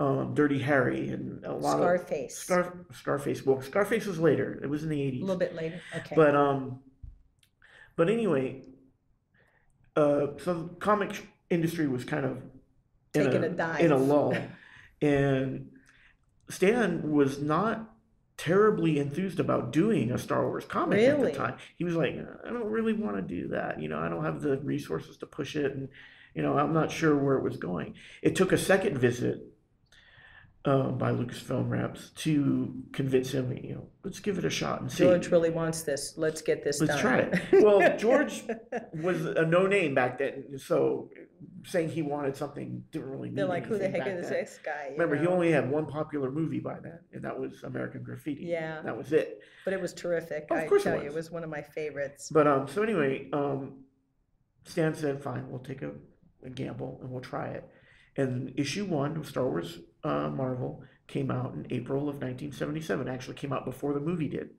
[0.00, 2.32] um, Dirty Harry, and a lot Scarface.
[2.32, 3.46] of Scar Scarface.
[3.46, 4.58] Well, Scarface was later.
[4.62, 5.08] It was in the 80s.
[5.08, 5.20] a 80s.
[5.20, 5.80] little bit later.
[5.98, 6.16] Okay.
[6.16, 6.80] But um,
[7.96, 8.62] but anyway,
[9.96, 12.38] uh, so the comic industry was kind of
[13.12, 13.80] Taking a, a dive.
[13.80, 14.36] in a lull,
[15.02, 15.70] and
[16.48, 17.90] Stan was not
[18.36, 21.56] terribly enthused about doing a Star Wars comic at the time.
[21.76, 23.82] He was like, I don't really want to do that.
[23.82, 25.88] You know, I don't have the resources to push it, and
[26.34, 27.94] you know, I'm not sure where it was going.
[28.22, 29.49] It took a second visit
[30.64, 33.56] uh, by Lucasfilm reps to convince him.
[33.62, 35.04] You know, let's give it a shot and see.
[35.04, 36.14] George really wants this.
[36.18, 37.00] Let's get this Let's done.
[37.00, 37.64] try it.
[37.64, 38.44] Well, George
[38.94, 41.08] was a no name back then, so
[41.64, 44.32] saying he wanted something didn't really mean They're like, who the heck is then.
[44.32, 44.88] this guy?
[44.92, 48.44] Remember, he only had one popular movie by then, and that was American Graffiti.
[48.44, 48.82] Yeah.
[48.82, 49.40] that was it.
[49.64, 50.46] But it was terrific.
[50.50, 51.26] Of I course it tell you, it was.
[51.26, 52.28] was one of my favorites.
[52.30, 53.84] But um, so anyway, um,
[54.64, 55.92] Stan said, "Fine, we'll take a,
[56.44, 57.66] a gamble and we'll try it."
[58.16, 63.08] And issue one of Star Wars uh, Marvel came out in April of 1977.
[63.08, 64.50] Actually, came out before the movie did.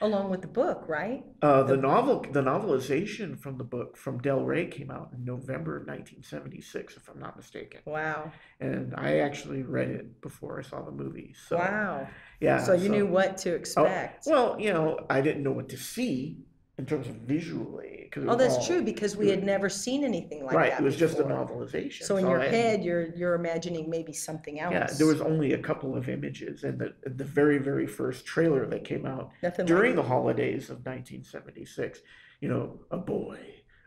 [0.00, 1.22] Along with the book, right?
[1.42, 5.76] Uh, the novel, the novelization from the book from Del Rey came out in November
[5.76, 7.82] of 1976, if I'm not mistaken.
[7.84, 8.32] Wow.
[8.58, 11.36] And I actually read it before I saw the movie.
[11.46, 12.08] So wow.
[12.40, 12.64] yeah.
[12.64, 14.26] So you knew what to expect.
[14.26, 16.38] Well, you know, I didn't know what to see
[16.78, 18.08] in terms of visually.
[18.10, 20.70] 'cause it Oh, was that's all- true because we had never seen anything like right.
[20.70, 20.80] that.
[20.80, 21.46] It was just a before.
[21.46, 22.02] novelization.
[22.02, 24.72] So in your I- head, you're you're imagining maybe something else.
[24.72, 28.66] Yeah, there was only a couple of images, and the the very very first trailer
[28.66, 32.00] that came out nothing during like the holidays of 1976.
[32.40, 33.38] You know, a boy,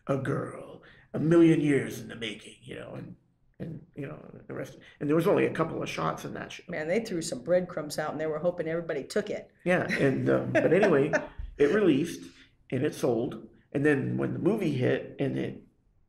[0.07, 0.81] a girl,
[1.13, 2.55] a million years in the making.
[2.63, 3.15] You know, and
[3.59, 4.17] and you know
[4.47, 4.77] the rest.
[4.99, 6.63] And there was only a couple of shots in that show.
[6.67, 9.49] Man, they threw some breadcrumbs out and they were hoping everybody took it.
[9.65, 11.11] Yeah, and um, but anyway,
[11.59, 12.21] it released
[12.71, 15.61] and it sold, and then when the movie hit and it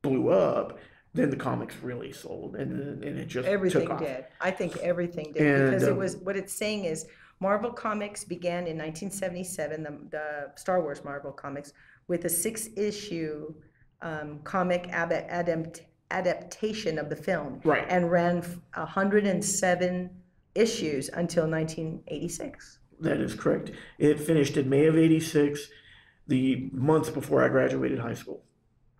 [0.02, 0.78] blew up,
[1.14, 4.00] then the comics really sold, and then- and it just Everything took off.
[4.00, 4.24] did.
[4.40, 7.06] I think everything did And, because it um, was what it's saying is
[7.40, 11.72] Marvel Comics began in 1977, the, the Star Wars Marvel Comics,
[12.08, 13.52] with a six issue
[14.02, 17.84] um, comic ab- adapt- adaptation of the film Right.
[17.88, 20.10] and ran f- 107
[20.54, 22.78] issues until 1986.
[23.00, 23.72] That is correct.
[23.98, 25.68] It finished in May of '86,
[26.26, 28.42] the month before I graduated high school.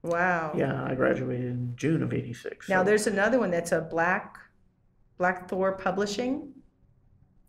[0.02, 0.52] Wow.
[0.56, 2.68] Yeah, I graduated in June of '86.
[2.68, 4.38] Now there's another one that's a Black
[5.18, 6.52] Blackthorne Publishing.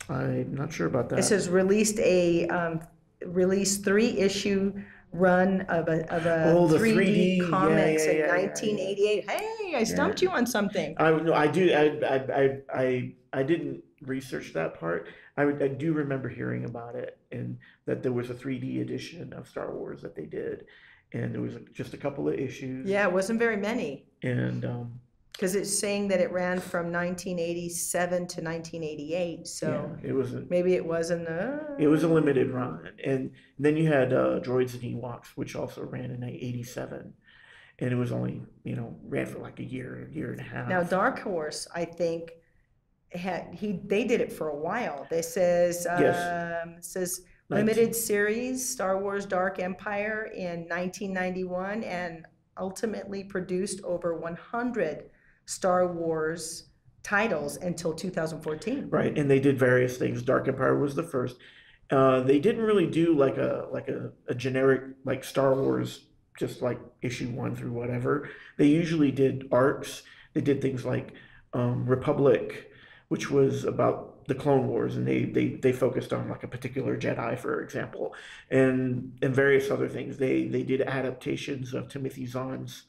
[0.10, 1.20] I'm not sure about that.
[1.20, 2.82] It says released a um,
[3.26, 4.74] released three issue
[5.12, 8.48] run of a of a Oh, 3D, 3D, yeah, comics yeah, in yeah, yeah, yeah.
[8.48, 9.30] 1988.
[9.30, 10.96] Hey, I stumped you on something.
[10.98, 11.72] I no, I do.
[11.74, 15.08] I I I I, I didn't research that part.
[15.38, 19.48] I, I do remember hearing about it and that there was a 3D edition of
[19.48, 20.66] Star Wars that they did,
[21.14, 22.88] and there was just a couple of issues.
[22.88, 25.00] Yeah, it wasn't very many And um,
[25.38, 29.46] because it's saying that it ran from 1987 to 1988.
[29.48, 31.28] So yeah, it was a maybe it wasn't.
[31.28, 35.56] Uh, it was a limited run, and then you had uh, Droids and Ewoks, which
[35.56, 37.14] also ran in '87,
[37.80, 40.44] and it was only you know ran for like a year, a year and a
[40.44, 40.68] half.
[40.68, 42.32] Now, Dark Horse, I think,
[43.12, 45.06] had he they did it for a while.
[45.12, 46.66] They says Yes.
[46.66, 52.26] um, says Nineteen- limited series Star Wars Dark Empire in 1991 and
[52.58, 55.12] ultimately produced over 100
[55.48, 56.66] Star Wars
[57.04, 58.90] titles until 2014.
[58.90, 60.22] Right, and they did various things.
[60.22, 61.38] Dark Empire was the first.
[61.90, 66.04] Uh, they didn't really do like a like a, a generic like Star Wars,
[66.38, 68.30] just like issue one through whatever.
[68.58, 70.04] They usually did arcs.
[70.34, 71.14] They did things like
[71.54, 72.70] um, Republic,
[73.08, 76.98] which was about the Clone Wars, and they they they focused on like a particular
[76.98, 78.14] Jedi, for example,
[78.52, 80.18] and and various other things.
[80.18, 82.87] They they did adaptations of Timothy Zahn's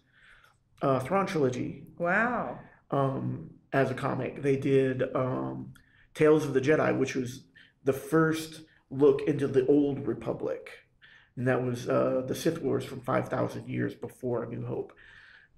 [0.82, 2.58] uh, Thrawn trilogy Wow.
[2.90, 4.42] um, as a comic.
[4.42, 5.74] They did um,
[6.14, 7.44] Tales of the Jedi, which was
[7.84, 10.70] the first look into the old Republic,
[11.36, 14.92] and that was uh, the Sith Wars from five thousand years before A New Hope,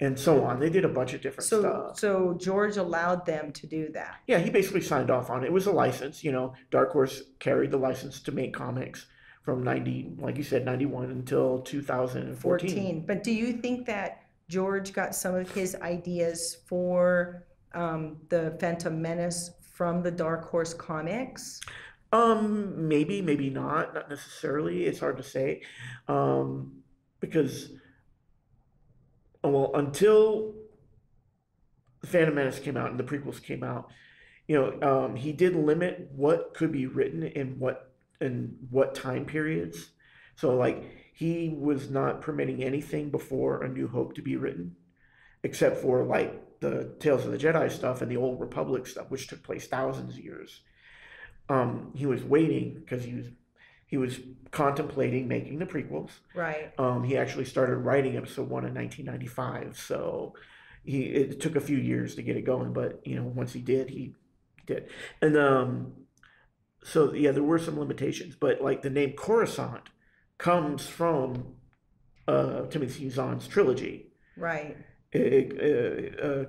[0.00, 0.58] and so on.
[0.60, 1.98] They did a bunch of different So stuff.
[1.98, 4.16] so George allowed them to do that.
[4.26, 5.46] Yeah, he basically signed off on it.
[5.46, 6.54] It was a license, you know.
[6.70, 9.06] Dark Horse carried the license to make comics
[9.42, 13.04] from ninety, like you said, ninety one until 2014 fourteen.
[13.06, 14.19] But do you think that
[14.50, 20.74] George got some of his ideas for um, the Phantom Menace from the Dark Horse
[20.74, 21.60] comics?
[22.12, 24.86] Um, maybe, maybe not, not necessarily.
[24.86, 25.62] It's hard to say,
[26.08, 26.82] um,
[27.20, 27.70] because,
[29.44, 30.56] oh, well, until
[32.04, 33.92] Phantom Menace came out and the prequels came out,
[34.48, 39.24] you know, um, he did limit what could be written in what in what time
[39.24, 39.90] periods.
[40.34, 40.82] So, like,
[41.20, 44.76] he was not permitting anything before A New Hope to be written,
[45.42, 49.28] except for like the Tales of the Jedi stuff and the Old Republic stuff, which
[49.28, 50.60] took place thousands of years
[51.50, 53.26] um, he was waiting because he was
[53.86, 54.20] he was
[54.52, 56.10] contemplating making the prequels.
[56.34, 56.72] Right.
[56.78, 60.34] Um, he actually started writing episode one in 1995, so
[60.84, 63.60] he it took a few years to get it going, but you know once he
[63.60, 64.14] did, he
[64.66, 64.88] did.
[65.20, 65.92] And um,
[66.84, 69.90] so yeah, there were some limitations, but like the name Coruscant
[70.44, 71.44] comes from
[72.26, 74.06] uh, Timothy Zahn's trilogy.
[74.36, 74.76] Right.
[75.12, 76.44] It- uh, uh,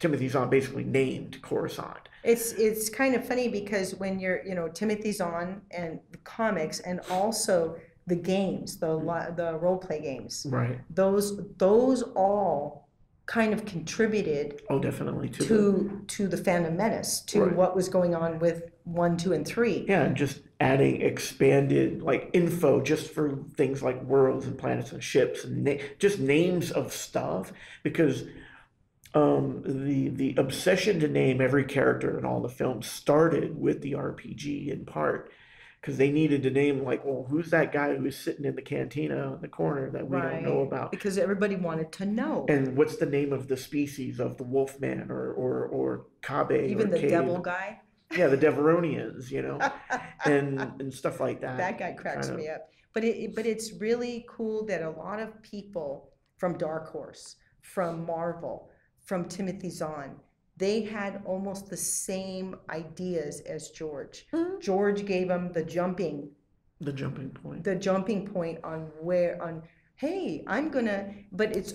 [0.00, 2.08] Timothy Zahn basically named Coruscant.
[2.24, 6.80] It's it's kind of funny because when you're you know Timothy Zahn and the comics
[6.80, 8.92] and also the games, the
[9.36, 10.80] the role play games, Right.
[10.90, 11.26] those
[11.58, 12.88] those all
[13.26, 17.54] kind of contributed Oh, definitely to, the- to to the Phantom Menace, to Right.
[17.56, 19.84] what was going on with one, two, and three.
[19.88, 25.02] Yeah, and just adding expanded like info just for things like worlds and planets and
[25.02, 27.52] ships and na- just names of stuff
[27.84, 28.24] because
[29.14, 33.92] um, the the obsession to name every character in all the films started with the
[33.92, 35.30] RPG in part
[35.80, 39.34] because they needed to name like, well, who's that guy who's sitting in the cantina
[39.34, 40.90] in the corner that we don't know about?
[40.90, 42.46] Because everybody wanted to know.
[42.48, 46.90] And what's the name of the species of the Wolfman or or or Kabe Even
[46.90, 47.80] the devil guy.
[48.16, 49.58] Yeah, the Devaronians, you know,
[50.24, 51.58] and and stuff like that.
[51.58, 52.68] That guy cracks kind of- me up.
[52.94, 58.04] But it, but it's really cool that a lot of people from Dark Horse, from
[58.06, 58.70] Marvel,
[59.04, 60.16] from Timothy Zahn,
[60.56, 64.26] they had almost the same ideas as George.
[64.32, 64.60] Mhm.
[64.60, 66.30] George gave him the jumping,
[66.80, 67.62] The jumping point.
[67.62, 69.62] the jumping point on where on,
[69.96, 71.74] hey, I'm gonna, but it's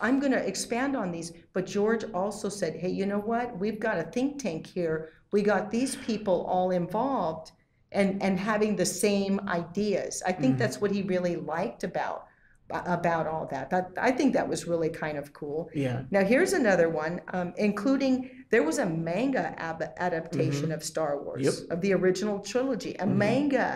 [0.00, 1.32] I'm gonna expand on these.
[1.52, 3.56] But George also said, hey, you know what?
[3.58, 5.10] We've got a think tank here.
[5.36, 7.46] We got these people all involved
[7.92, 10.12] and and having the same ideas.
[10.30, 10.58] I think Mhm.
[10.62, 12.20] that's what he really liked about
[12.98, 13.64] about all that.
[13.72, 15.60] That I think that was really kind of cool.
[15.86, 15.98] Yeah.
[16.10, 18.14] Now here's another one, um, including
[18.52, 21.54] there was a manga ab- adaptation of Star Wars Yep.
[21.74, 23.16] of the original trilogy, a Mhm.
[23.24, 23.68] manga.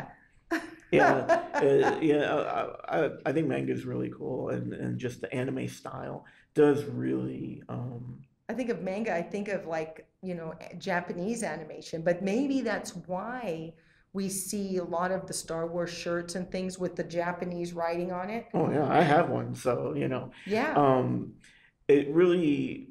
[0.99, 1.15] Yeah,
[1.55, 2.23] uh, yeah.
[2.35, 6.19] uh, I, I, I think manga is really cool, and, and just the anime style
[6.63, 7.63] does really.
[7.69, 12.63] Um, I think of manga, I think of like, you know, Japanese animation, but maybe
[12.63, 13.73] that's why
[14.13, 18.11] we see a lot of the Star Wars shirts and things with the Japanese writing
[18.11, 18.49] on it.
[18.53, 20.75] oh yeah, I have one, so you know, Yeah.
[20.75, 21.35] um,
[21.87, 22.89] it really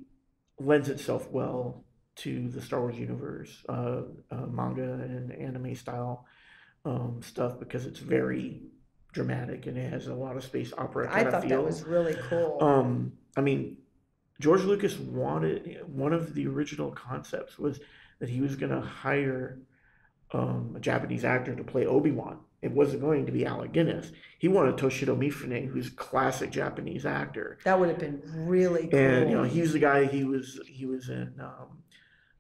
[0.61, 1.83] lends itself well
[2.23, 6.25] to the Star Wars universe, uh, uh, manga and anime style
[6.85, 8.61] um, stuff because it's very
[9.11, 11.57] dramatic and it has a lot of space opera I kind of thought feel.
[11.57, 12.59] that was really cool.
[12.61, 13.75] Um, I mean,
[14.39, 17.80] George Lucas wanted one of the original concepts was
[18.19, 19.60] that he was going to hire
[20.32, 22.39] um, a Japanese actor to play Obi Wan.
[22.62, 24.12] It wasn't going to be Alec Guinness.
[24.38, 28.99] He wanted Toshiro Mifune, who's a classic Japanese actor, that would have been really cool.
[28.99, 30.06] and you know he was the guy.
[30.06, 31.84] He was he was in um,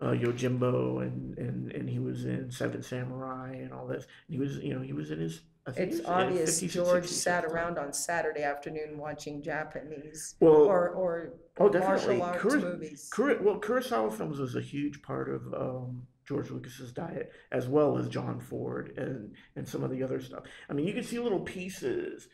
[0.01, 4.05] uh, Yojimbo, and and and he was in Seven Samurai, and all this.
[4.27, 5.41] And he was you know he was in his.
[5.67, 7.55] I think It's he was obvious 50s George 60s sat at the time.
[7.57, 13.09] around on Saturday afternoon watching Japanese Well, or, or oh, martial arts Kuri- movies.
[13.11, 17.97] Kuri- well, Kurosawa films was a huge part of um, George Lucas's diet, as well
[17.97, 20.43] as John Ford and and some of the other stuff.
[20.69, 22.27] I mean, you can see little pieces,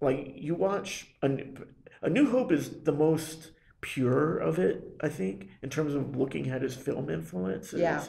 [0.00, 1.64] like you watch a, N-
[2.02, 6.50] a New Hope is the most pure of it, I think, in terms of looking
[6.50, 7.80] at his film influences.
[7.80, 8.04] Yeah.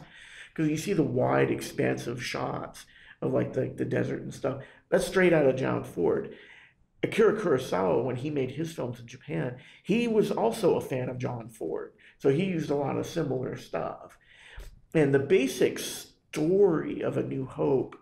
[0.53, 2.85] because you see the wide, expansive shots
[3.23, 4.63] of like the the desert and stuff.
[4.89, 6.35] That's straight out of John Ford.
[7.01, 11.17] Akira Kurosawa, when he made his films in Japan, he was also a fan of
[11.17, 11.93] John Ford.
[12.17, 14.17] So he used a lot of similar stuff.
[14.93, 17.97] And the basic story of A New Hope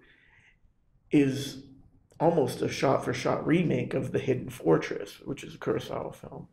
[1.09, 1.63] is
[2.19, 6.47] almost a shot for shot remake of The Hidden Fortress, which is a Kurosawa film.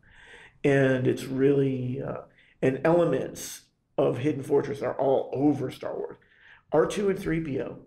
[0.63, 2.21] And it's really, uh,
[2.61, 3.61] and elements
[3.97, 6.17] of Hidden Fortress are all over Star Wars.
[6.73, 7.77] R2 and 3PO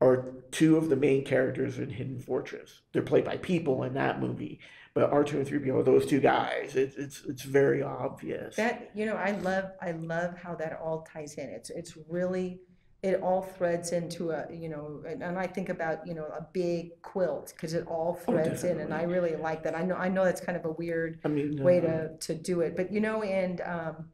[0.00, 2.80] are two of the main characters in Hidden Fortress.
[2.92, 4.60] They're played by people in that movie,
[4.94, 6.74] but R2 and 3PO are those two guys.
[6.74, 8.56] It's it's it's very obvious.
[8.56, 11.48] That you know, I love I love how that all ties in.
[11.50, 12.60] It's it's really
[13.02, 16.46] it all threads into a you know, and, and I think about you know a
[16.52, 19.74] big quilt because it all Oh, threads in, and I really like that.
[19.76, 22.34] I know I know that's kind of a weird I mean, way uh, to to
[22.34, 24.08] do it, but you know, and um,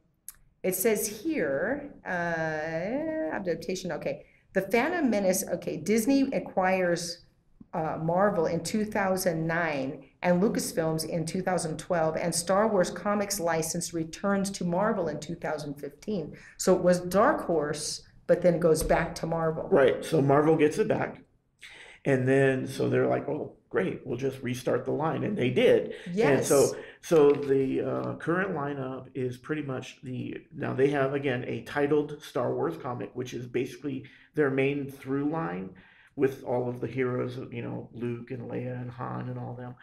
[0.63, 3.91] it says here uh, adaptation.
[3.93, 4.25] Okay,
[4.57, 5.43] the Phantom Menace.
[5.47, 7.25] Okay, Disney acquires
[7.75, 14.65] uh, Marvel in 2009 and Lucasfilms in 2012, and Star Wars comics license returns to
[14.65, 16.35] Marvel in 2015.
[16.57, 19.69] So it was Dark Horse, but then goes back to Marvel.
[19.69, 20.03] Right.
[20.03, 21.21] So Marvel gets it back.
[22.03, 25.23] And then so they're like, oh, great, we'll just restart the line.
[25.23, 25.93] And they did.
[26.11, 26.27] yes.
[26.27, 31.43] And so so the uh, current lineup is pretty much the now they have again
[31.47, 34.05] a titled Star Wars comic, which is basically
[34.35, 35.71] their main through line
[36.15, 39.53] with all of the heroes, of you know, Luke and Leia and Han and all
[39.53, 39.75] them.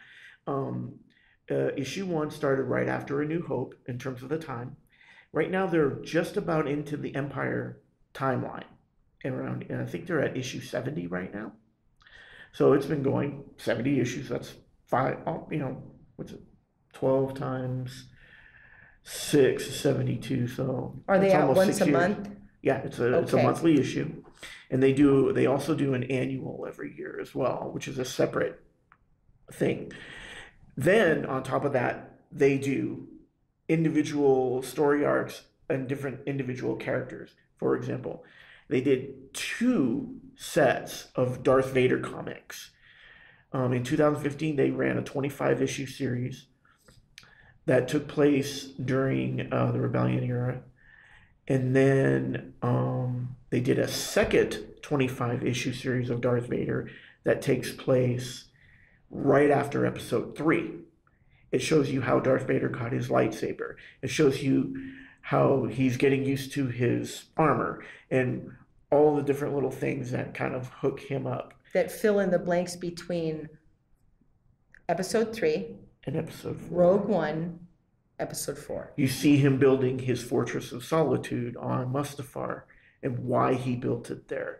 [0.47, 0.99] Um,
[1.49, 4.75] uh, issue one started right after A New Hope in terms of the time.
[5.31, 7.81] Right now they're just about into the Empire
[8.13, 8.65] timeline,
[9.23, 11.53] and around, and I think they're at issue seventy right now.
[12.55, 14.29] So it's been going 70 issues.
[14.29, 14.53] That's
[14.85, 15.75] five, oh, you know,
[16.15, 16.39] what's it?
[16.93, 18.05] 12 times
[19.03, 20.47] six is 72.
[20.47, 21.93] So Are they it's out almost once six a years.
[21.97, 22.29] month?
[22.61, 23.43] Yeah, it's a, it's a Okay.
[23.45, 24.23] monthly issue.
[24.71, 28.05] And they do, they also do an annual every year as well, which is a
[28.05, 28.63] separate
[29.51, 29.91] thing.
[30.77, 33.09] Then on top of that, they do
[33.67, 37.31] individual story arcs and different individual characters.
[37.57, 38.23] For example,
[38.67, 42.71] they did two sets of Darth Vader comics.
[43.53, 46.47] Um, in 2015, they ran a 25 issue series.
[47.67, 50.61] that took place during uh, the Rebellion era.
[51.47, 56.89] And then um, they did a second 25 issue series of Darth Vader
[57.23, 58.45] that takes place
[59.09, 60.71] right after episode three.
[61.51, 63.75] It shows you how Darth Vader got his lightsaber.
[64.01, 64.75] It shows you
[65.29, 68.47] how he's getting used to his armor and
[68.91, 72.37] all the different little things that kind of hook him up That fill in the
[72.37, 73.49] blanks between
[74.87, 76.77] episode three, and episode four.
[76.77, 77.59] Rogue One,
[78.19, 78.93] episode four.
[78.97, 82.61] You see him building his Fortress of Solitude on Mustafar
[83.01, 84.59] and why he built it there.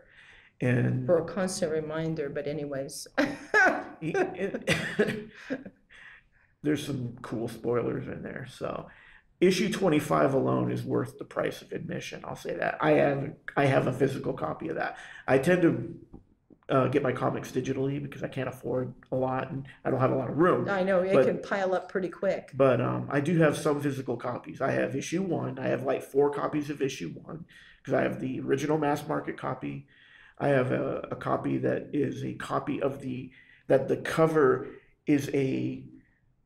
[0.60, 3.06] And For a constant reminder, but anyways.
[4.00, 4.68] he- it-
[6.64, 8.48] there's some cool spoilers in there.
[8.50, 8.88] So
[9.40, 12.22] issue 25 alone is worth the price of admission.
[12.24, 12.78] I'll say that.
[12.80, 14.96] I have I have a physical copy of that.
[15.26, 15.94] I tend to
[16.68, 20.10] uh, get my comics digitally because I can't afford a lot and I don't have
[20.10, 20.68] a lot of room.
[20.68, 22.50] I know, it But- can pile up pretty quick.
[22.54, 24.60] But um, I do have some physical copies.
[24.60, 25.58] I have issue one.
[25.58, 27.44] I have like four copies of issue one
[27.78, 29.86] because I have the original mass market copy.
[30.38, 33.30] I have a, a copy that is a copy of the
[33.68, 34.68] that the cover
[35.06, 35.82] is a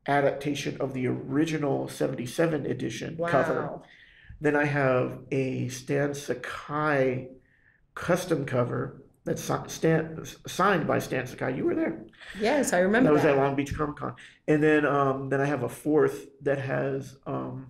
[0.07, 3.81] adaptation of the original 77 edition cover.
[4.39, 7.29] Then I have a Stan Sakai
[7.93, 11.55] custom cover that's Stan, signed by Stan Sakai.
[11.55, 12.03] You were there.
[12.39, 13.09] Yes, I remember.
[13.09, 13.37] That was at.
[13.37, 14.15] Long Beach Comic Con.
[14.47, 17.67] And then um, then I have a fourth that has um,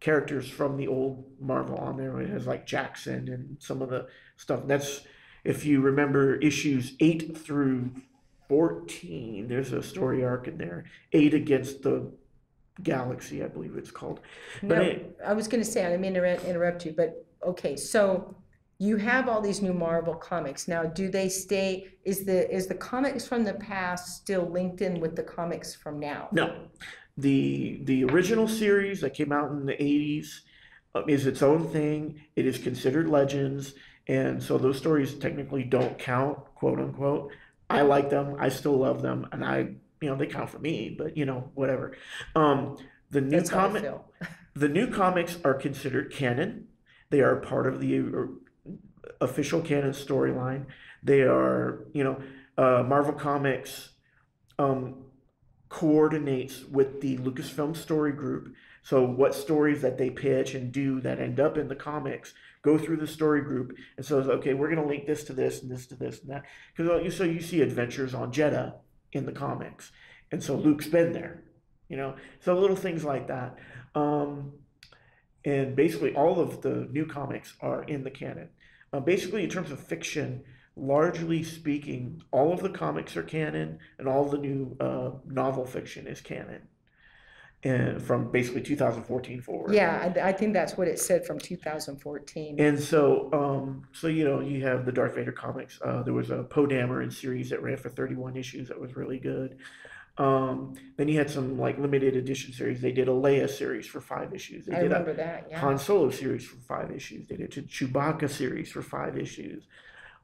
[0.00, 2.20] characters from the old Marvel on there.
[2.20, 4.62] It has like Jaxxon and some of the stuff.
[4.66, 5.02] That's
[5.44, 7.92] if you remember issues eight through
[8.48, 9.48] fourteen.
[9.48, 10.84] There's a story arc in there.
[11.12, 12.10] Eight against the
[12.82, 14.20] galaxy, I believe it's called.
[14.62, 17.76] No, it- I was gonna say, I didn't mean to interrupt- interrupt you, but, okay,
[17.76, 18.34] so
[18.78, 20.66] you have all these new Marvel comics.
[20.66, 24.98] Now, do they stay, is the, is the comics from the past still linked in
[24.98, 26.28] with the comics from now?
[26.32, 26.66] No,
[27.16, 30.40] the the original series that came out in the '80s
[30.96, 32.20] uh, is its own thing.
[32.34, 33.74] It is considered legends,
[34.08, 37.30] and so those stories technically don't count, quote unquote.
[37.70, 38.36] I like them.
[38.38, 39.58] I still love them, and I,
[40.00, 40.94] you know, they count for me.
[40.96, 41.96] But you know, whatever.
[42.34, 42.76] Um,
[43.10, 43.84] the new That's comic,
[44.54, 46.68] the new comics are considered canon.
[47.10, 48.72] They are part of the uh,
[49.20, 50.66] official canon storyline.
[51.02, 52.20] They are, you know,
[52.56, 53.90] uh, Marvel Comics
[54.58, 55.04] um,
[55.68, 58.54] coordinates with the Lucasfilm Story Group.
[58.82, 62.34] So what stories that they pitch and do that end up in the comics
[62.64, 65.62] go through the story group and says, okay, we're going to link this to this
[65.62, 66.44] and this to this and that.
[66.74, 68.74] Because you so you see adventures on Jedha
[69.12, 69.92] in the comics,
[70.32, 71.44] and so Luke's been there,
[71.88, 72.16] you know.
[72.40, 73.56] So little things like that.
[73.94, 74.54] Um,
[75.44, 78.48] and basically all of the new comics are in the canon.
[78.92, 80.42] Uh, basically, in terms of fiction,
[80.76, 86.06] largely speaking, all of the comics are canon, and all the new uh, novel fiction
[86.06, 86.62] is canon.
[87.64, 89.72] And from basically 2014 forward.
[89.72, 92.60] Yeah, I, I think that's what it said from 2014.
[92.60, 95.80] And so, um, so you know, you have the Darth Vader comics.
[95.82, 99.18] Uh, there was a Poe Dameron series that ran for 31 issues that was really
[99.18, 99.56] good.
[100.16, 102.80] Um, then you had some like limited edition series.
[102.80, 104.66] They did a Leia series for five issues.
[104.66, 105.58] They I did a remember that, yeah.
[105.58, 107.26] Han Solo series for five issues.
[107.26, 109.64] They did a Chewbacca series for five issues.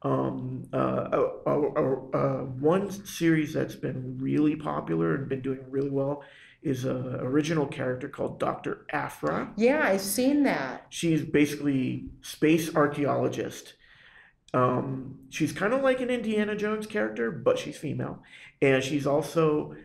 [0.03, 0.77] Um, uh,
[1.11, 6.23] uh, uh, uh, one series that's been really popular and been doing really well
[6.61, 8.85] is a original character called Dr.
[8.91, 9.51] Aphra.
[9.57, 10.85] Yeah, I've seen that.
[10.89, 13.73] She's basically space archaeologist.
[14.53, 18.21] Um, she's kind of like an Indiana Jones character, but she's female,
[18.61, 19.75] and she's also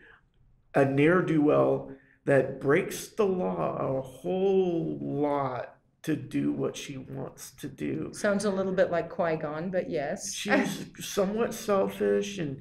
[0.74, 1.92] a ne'er do well
[2.26, 8.10] that breaks the law a whole lot to do what she wants to do.
[8.12, 10.34] Sounds a little bit like Qui-Gon, but yes.
[10.34, 12.60] She's somewhat selfish and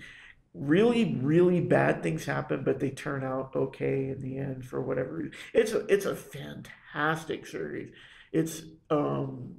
[0.55, 5.15] really, really bad things happen, but they turn out okay in the end for whatever
[5.15, 5.33] reason.
[5.53, 7.93] It's a it's a fantastic series.
[8.31, 9.55] It's um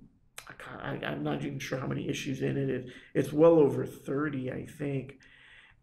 [0.83, 2.87] I I'm not even sure how many issues in it.
[3.15, 5.19] It's well over 30, I think.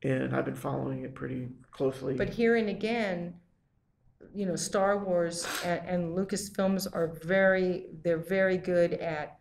[0.01, 2.15] And I've been following it pretty closely.
[2.15, 3.35] But hearing again,
[4.33, 9.39] you know, Star Wars and, and Lucasfilms are very, they're very good at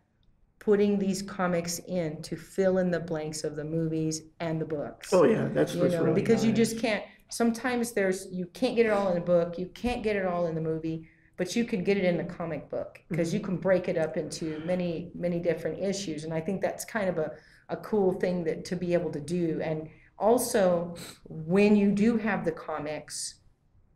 [0.62, 5.12] putting these comics in to fill in the blanks of the movies and the books.
[5.12, 8.76] oh yeah, that's You what's know, really because you just can't, sometimes there's, you can't
[8.76, 11.56] get it all in the book, you can't get it all in the movie, but
[11.56, 13.46] you can get it in the comic book, because you mm-hmm.
[13.46, 17.18] can break it up into many, many different issues, and I think that's kind of
[17.18, 17.32] a,
[17.68, 19.88] a cool thing that, to be able to do, and
[20.20, 20.94] also,
[21.24, 23.41] when you do have the comics,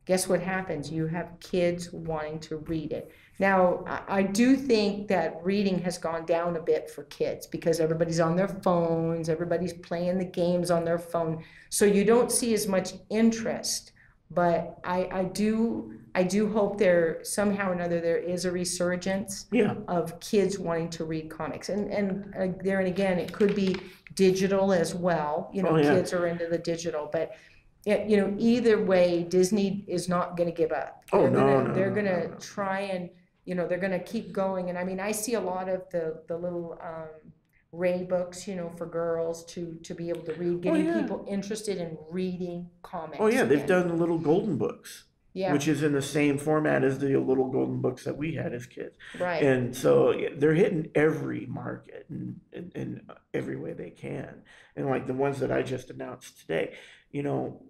[0.06, 0.90] guess what happens?
[0.90, 3.12] You have kids wanting to read it.
[3.38, 7.80] Now, I, I do think that reading has gone down a bit for kids because
[7.80, 11.44] everybody's on their phones, everybody's playing the games on their phone.
[11.68, 13.92] So you don't see as much interest
[14.32, 19.46] but I, I do I do hope there somehow or another there is a resurgence
[19.52, 19.74] Yeah.
[19.86, 23.76] of kids wanting to read comics, and and uh, there and again it could be
[24.14, 25.48] digital as well.
[25.54, 25.94] You know, Oh, yeah.
[25.94, 27.36] kids are into the digital, but.
[27.86, 31.04] You know, either way, Disney is not going to give up.
[31.12, 32.34] Oh, they're no, gonna, no, They're going to no.
[32.38, 33.10] try and
[33.44, 34.68] you know they're going to keep going.
[34.70, 37.32] And I mean, I see a lot of the the little um,
[37.72, 41.00] Rey books, you know, for girls to to be able to read, getting Oh, yeah.
[41.02, 43.18] people interested in reading comics.
[43.20, 46.82] Oh yeah, they've done the little golden books, Yeah, which is in the same format
[46.82, 48.96] as the little golden books that we had as kids.
[49.20, 49.42] right.
[49.42, 54.42] And so yeah, they're hitting every market in, in, in every way they can.
[54.74, 56.74] And like the ones that I just announced today,
[57.12, 57.62] you know,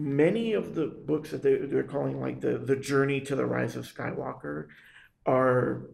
[0.00, 3.76] many of the books that they, they're calling like the, the journey to the rise
[3.76, 4.68] of Skywalker
[5.26, 5.90] are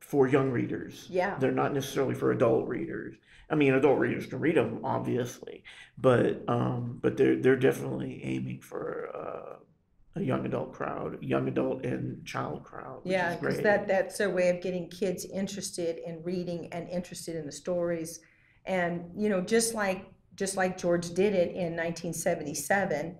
[0.00, 1.06] for young readers.
[1.10, 3.16] yeah, They're not necessarily for adult readers.
[3.48, 5.64] I mean, adult readers can read them, obviously,
[5.98, 11.84] but um, but they're they're definitely aiming for uh, a young adult crowd, young adult
[11.84, 13.00] and child crowd.
[13.02, 17.34] Which yeah, because that that's their way of getting kids interested in reading and interested
[17.34, 18.20] in the stories,
[18.66, 20.06] and you know, just like
[20.40, 23.14] just like George did it in 1977,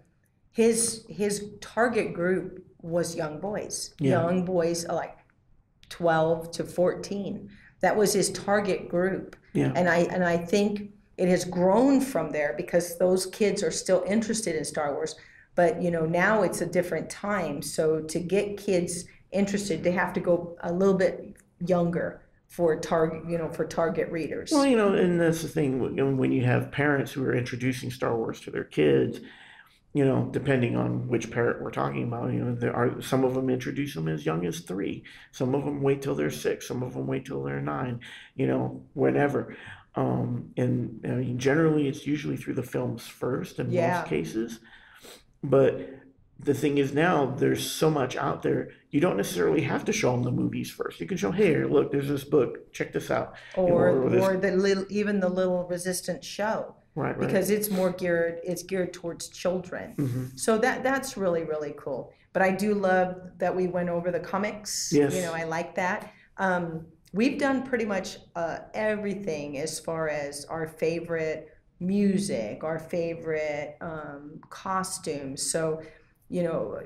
[0.53, 4.13] his his target group was young boys, Yeah.
[4.23, 5.19] young boys uh, like
[5.91, 7.51] 12 to 14.
[7.81, 9.37] That was his target group.
[9.53, 9.71] Yeah.
[9.77, 14.03] And I and I think it has grown from there because those kids are still
[14.07, 15.15] interested in Star Wars.
[15.55, 17.61] But you know, now it's a different time.
[17.61, 23.23] So to get kids interested, they have to go a little bit younger for target,
[23.29, 24.51] you know, for target readers.
[24.51, 27.91] Well, you know, and that's the thing when when you have parents who are introducing
[27.93, 29.21] Star Wars to their kids,
[29.95, 33.35] you know, depending on which parent we're talking about, you know, there are some of
[33.35, 36.83] them introduce them as young as three, some of them wait till they're six, some
[36.83, 38.01] of them wait till they're nine,
[38.35, 39.57] you know, whenever.
[39.95, 43.99] Um, and I mean, generally, it's usually through the films first in Yeah.
[43.99, 44.59] most cases.
[45.43, 45.89] But
[46.43, 50.13] the thing is now there's so much out there you don't necessarily have to show
[50.13, 53.35] them the movies first you can show hey look there's this book check this out
[53.57, 58.41] or or the little even the little resistance show right right because it's more geared
[58.43, 59.95] it's geared towards children.
[59.97, 60.39] Mhm.
[60.39, 62.13] So that that's really really cool.
[62.33, 64.93] But I do love that we went over the comics.
[64.93, 65.15] Yes.
[65.15, 66.13] You know, I like that.
[66.37, 71.49] Um, we've done pretty much uh, everything as far as our favorite
[71.81, 75.51] music, our favorite um, costumes.
[75.51, 75.83] So,
[76.31, 76.81] you know,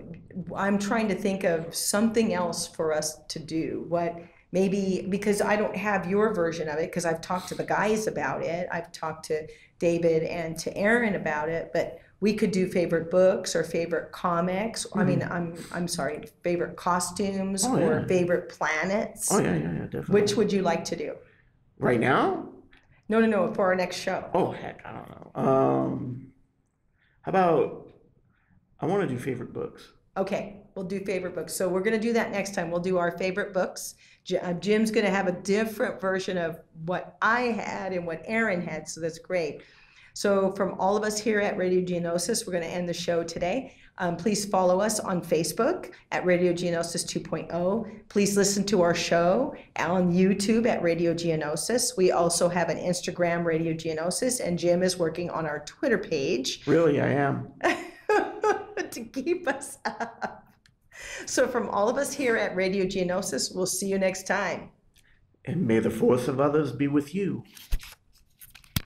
[0.56, 3.84] I'm trying to think of something else for us to do.
[3.88, 4.16] What
[4.52, 8.06] maybe because I don't have your version of it because I've talked to the guys
[8.06, 8.66] about it.
[8.72, 9.46] I've talked to
[9.78, 14.86] David and to Aaron about it, but we could do favorite books or favorite comics.
[14.94, 19.28] I mean, I'm I'm sorry, favorite costumes Oh, or favorite planets.
[19.30, 21.16] oh yeah yeah yeah definitely Which would you like to do?
[21.78, 22.48] right now
[23.10, 24.30] No, no, no, for our next show.
[24.32, 26.28] oh heck i don't know um
[27.22, 27.83] how about
[28.80, 31.54] i want to do favorite books Okay, we'll do favorite books.
[31.54, 32.70] So we're going to do that next time.
[32.70, 33.96] We'll do our favorite books.
[34.40, 38.62] Uh, Jim's going to have a different version of what I had and what Aaron
[38.62, 39.62] had, so that's great.
[40.14, 43.24] So from all of us here at Radio Geonosis, we're going to end the show
[43.24, 43.74] today.
[43.98, 48.08] Um, please follow us on Facebook at Radio Geonosis 2.0.
[48.08, 51.96] Please listen to our show on YouTube at Radio Geonosis.
[51.96, 56.62] We also have an Instagram, Radio Geonosis, and Jim is working on our Twitter page.
[56.66, 57.52] really i am
[58.94, 60.44] to keep us up.
[61.26, 64.70] So, from all of us here at Radio Geonosis, we'll see you next time.
[65.44, 67.44] and may the force of others be with you